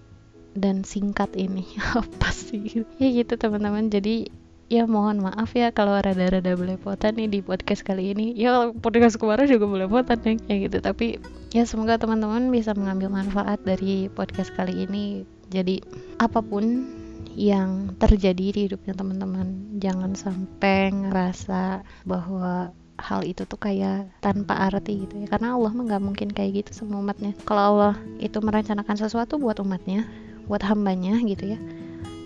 dan 0.56 0.88
singkat 0.88 1.28
ini. 1.36 1.68
Apa 2.00 2.32
sih? 2.32 2.88
Ya 2.96 3.08
gitu 3.12 3.36
teman-teman. 3.36 3.92
Jadi 3.92 4.32
ya 4.72 4.88
mohon 4.88 5.20
maaf 5.20 5.52
ya 5.52 5.72
kalau 5.76 5.96
rada-rada 6.00 6.56
belepotan 6.56 7.20
nih 7.20 7.28
di 7.28 7.40
podcast 7.44 7.84
kali 7.84 8.16
ini. 8.16 8.32
Ya 8.32 8.72
podcast 8.72 9.20
kemarin 9.20 9.44
juga 9.44 9.68
belepotan 9.68 10.24
nih 10.24 10.40
ya 10.48 10.56
gitu. 10.72 10.80
Tapi 10.80 11.20
ya 11.52 11.68
semoga 11.68 12.00
teman-teman 12.00 12.48
bisa 12.48 12.72
mengambil 12.72 13.12
manfaat 13.12 13.60
dari 13.60 14.08
podcast 14.08 14.56
kali 14.56 14.88
ini. 14.88 15.28
Jadi 15.52 15.84
apa 16.16 16.40
pun 16.40 16.96
yang 17.38 17.94
terjadi 18.02 18.50
di 18.50 18.60
hidupnya 18.66 18.98
teman-teman. 18.98 19.78
Jangan 19.78 20.18
sampai 20.18 20.90
ngerasa 20.90 21.86
bahwa 22.02 22.74
hal 22.98 23.22
itu 23.22 23.46
tuh 23.46 23.62
kayak 23.62 24.10
tanpa 24.18 24.58
arti 24.58 25.06
gitu 25.06 25.22
ya. 25.22 25.30
Karena 25.30 25.54
Allah 25.54 25.70
mah 25.70 25.86
nggak 25.86 26.02
mungkin 26.02 26.28
kayak 26.34 26.66
gitu 26.66 26.82
sama 26.82 26.98
umatnya. 26.98 27.30
Kalau 27.46 27.78
Allah 27.78 27.94
itu 28.18 28.42
merencanakan 28.42 28.98
sesuatu 28.98 29.38
buat 29.38 29.62
umatnya 29.62 30.02
buat 30.48 30.64
hambanya 30.64 31.20
gitu 31.28 31.54
ya 31.54 31.60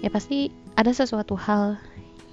ya 0.01 0.09
pasti 0.09 0.55
ada 0.79 0.95
sesuatu 0.95 1.35
hal 1.35 1.77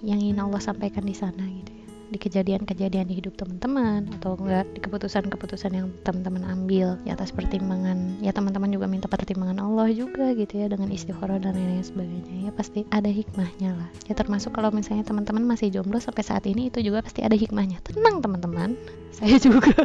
yang 0.05 0.21
ingin 0.21 0.39
Allah 0.39 0.61
sampaikan 0.61 1.03
di 1.03 1.17
sana 1.17 1.43
gitu 1.43 1.73
ya 1.73 1.78
di 2.09 2.17
kejadian-kejadian 2.17 3.05
di 3.05 3.21
hidup 3.21 3.37
teman-teman 3.37 4.09
atau 4.17 4.33
enggak 4.35 4.65
di 4.73 4.79
keputusan-keputusan 4.81 5.71
yang 5.77 5.87
teman-teman 6.01 6.41
ambil 6.45 6.97
di 7.05 7.09
atas 7.13 7.29
pertimbangan. 7.29 8.17
Ya 8.19 8.33
teman-teman 8.33 8.73
juga 8.73 8.89
minta 8.89 9.05
pertimbangan 9.05 9.61
Allah 9.61 9.93
juga 9.93 10.33
gitu 10.33 10.57
ya 10.57 10.67
dengan 10.67 10.89
istikharah 10.89 11.37
dan 11.37 11.53
lain-lain 11.53 11.85
sebagainya. 11.85 12.49
Ya 12.49 12.51
pasti 12.51 12.83
ada 12.89 13.07
hikmahnya 13.07 13.77
lah. 13.77 13.89
Ya 14.09 14.13
termasuk 14.17 14.57
kalau 14.57 14.73
misalnya 14.73 15.05
teman-teman 15.05 15.45
masih 15.45 15.69
jomblo 15.69 16.01
sampai 16.01 16.25
saat 16.25 16.43
ini 16.49 16.73
itu 16.73 16.81
juga 16.81 17.05
pasti 17.05 17.21
ada 17.21 17.37
hikmahnya. 17.37 17.79
Tenang 17.85 18.25
teman-teman. 18.25 18.73
Saya 19.17 19.37
juga. 19.37 19.71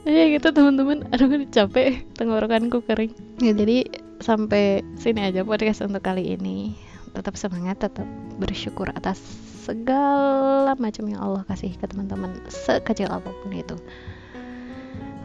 Ya 0.00 0.32
gitu 0.32 0.48
teman-teman. 0.56 1.04
Aduh 1.12 1.28
capek. 1.52 2.08
Tenggorokanku 2.16 2.80
kering. 2.88 3.12
Ya 3.36 3.52
jadi 3.52 3.84
sampai 4.24 4.80
sini 4.96 5.28
aja 5.28 5.44
podcast 5.44 5.84
untuk 5.84 6.00
kali 6.00 6.40
ini. 6.40 6.72
Tetap 7.12 7.36
semangat 7.36 7.84
tetap 7.84 8.08
bersyukur 8.40 8.88
atas 8.96 9.20
segala 9.60 10.72
macam 10.80 11.04
yang 11.04 11.20
Allah 11.20 11.44
kasih 11.44 11.76
ke 11.76 11.84
teman-teman 11.84 12.40
sekecil 12.48 13.12
apa 13.12 13.28
pun 13.28 13.52
itu. 13.52 13.76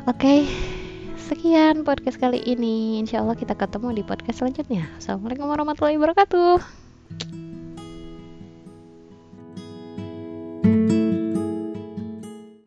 Oke 0.06 0.20
okay, 0.20 0.40
sekian 1.18 1.88
podcast 1.88 2.20
kali 2.20 2.44
ini. 2.44 3.00
Insya 3.00 3.24
Allah 3.24 3.40
kita 3.40 3.56
ketemu 3.56 3.96
di 3.96 4.04
podcast 4.04 4.44
selanjutnya. 4.44 4.92
Assalamualaikum 5.00 5.48
warahmatullahi 5.48 5.98
wabarakatuh. 5.98 6.84
thank 10.66 10.92
you 10.92 11.15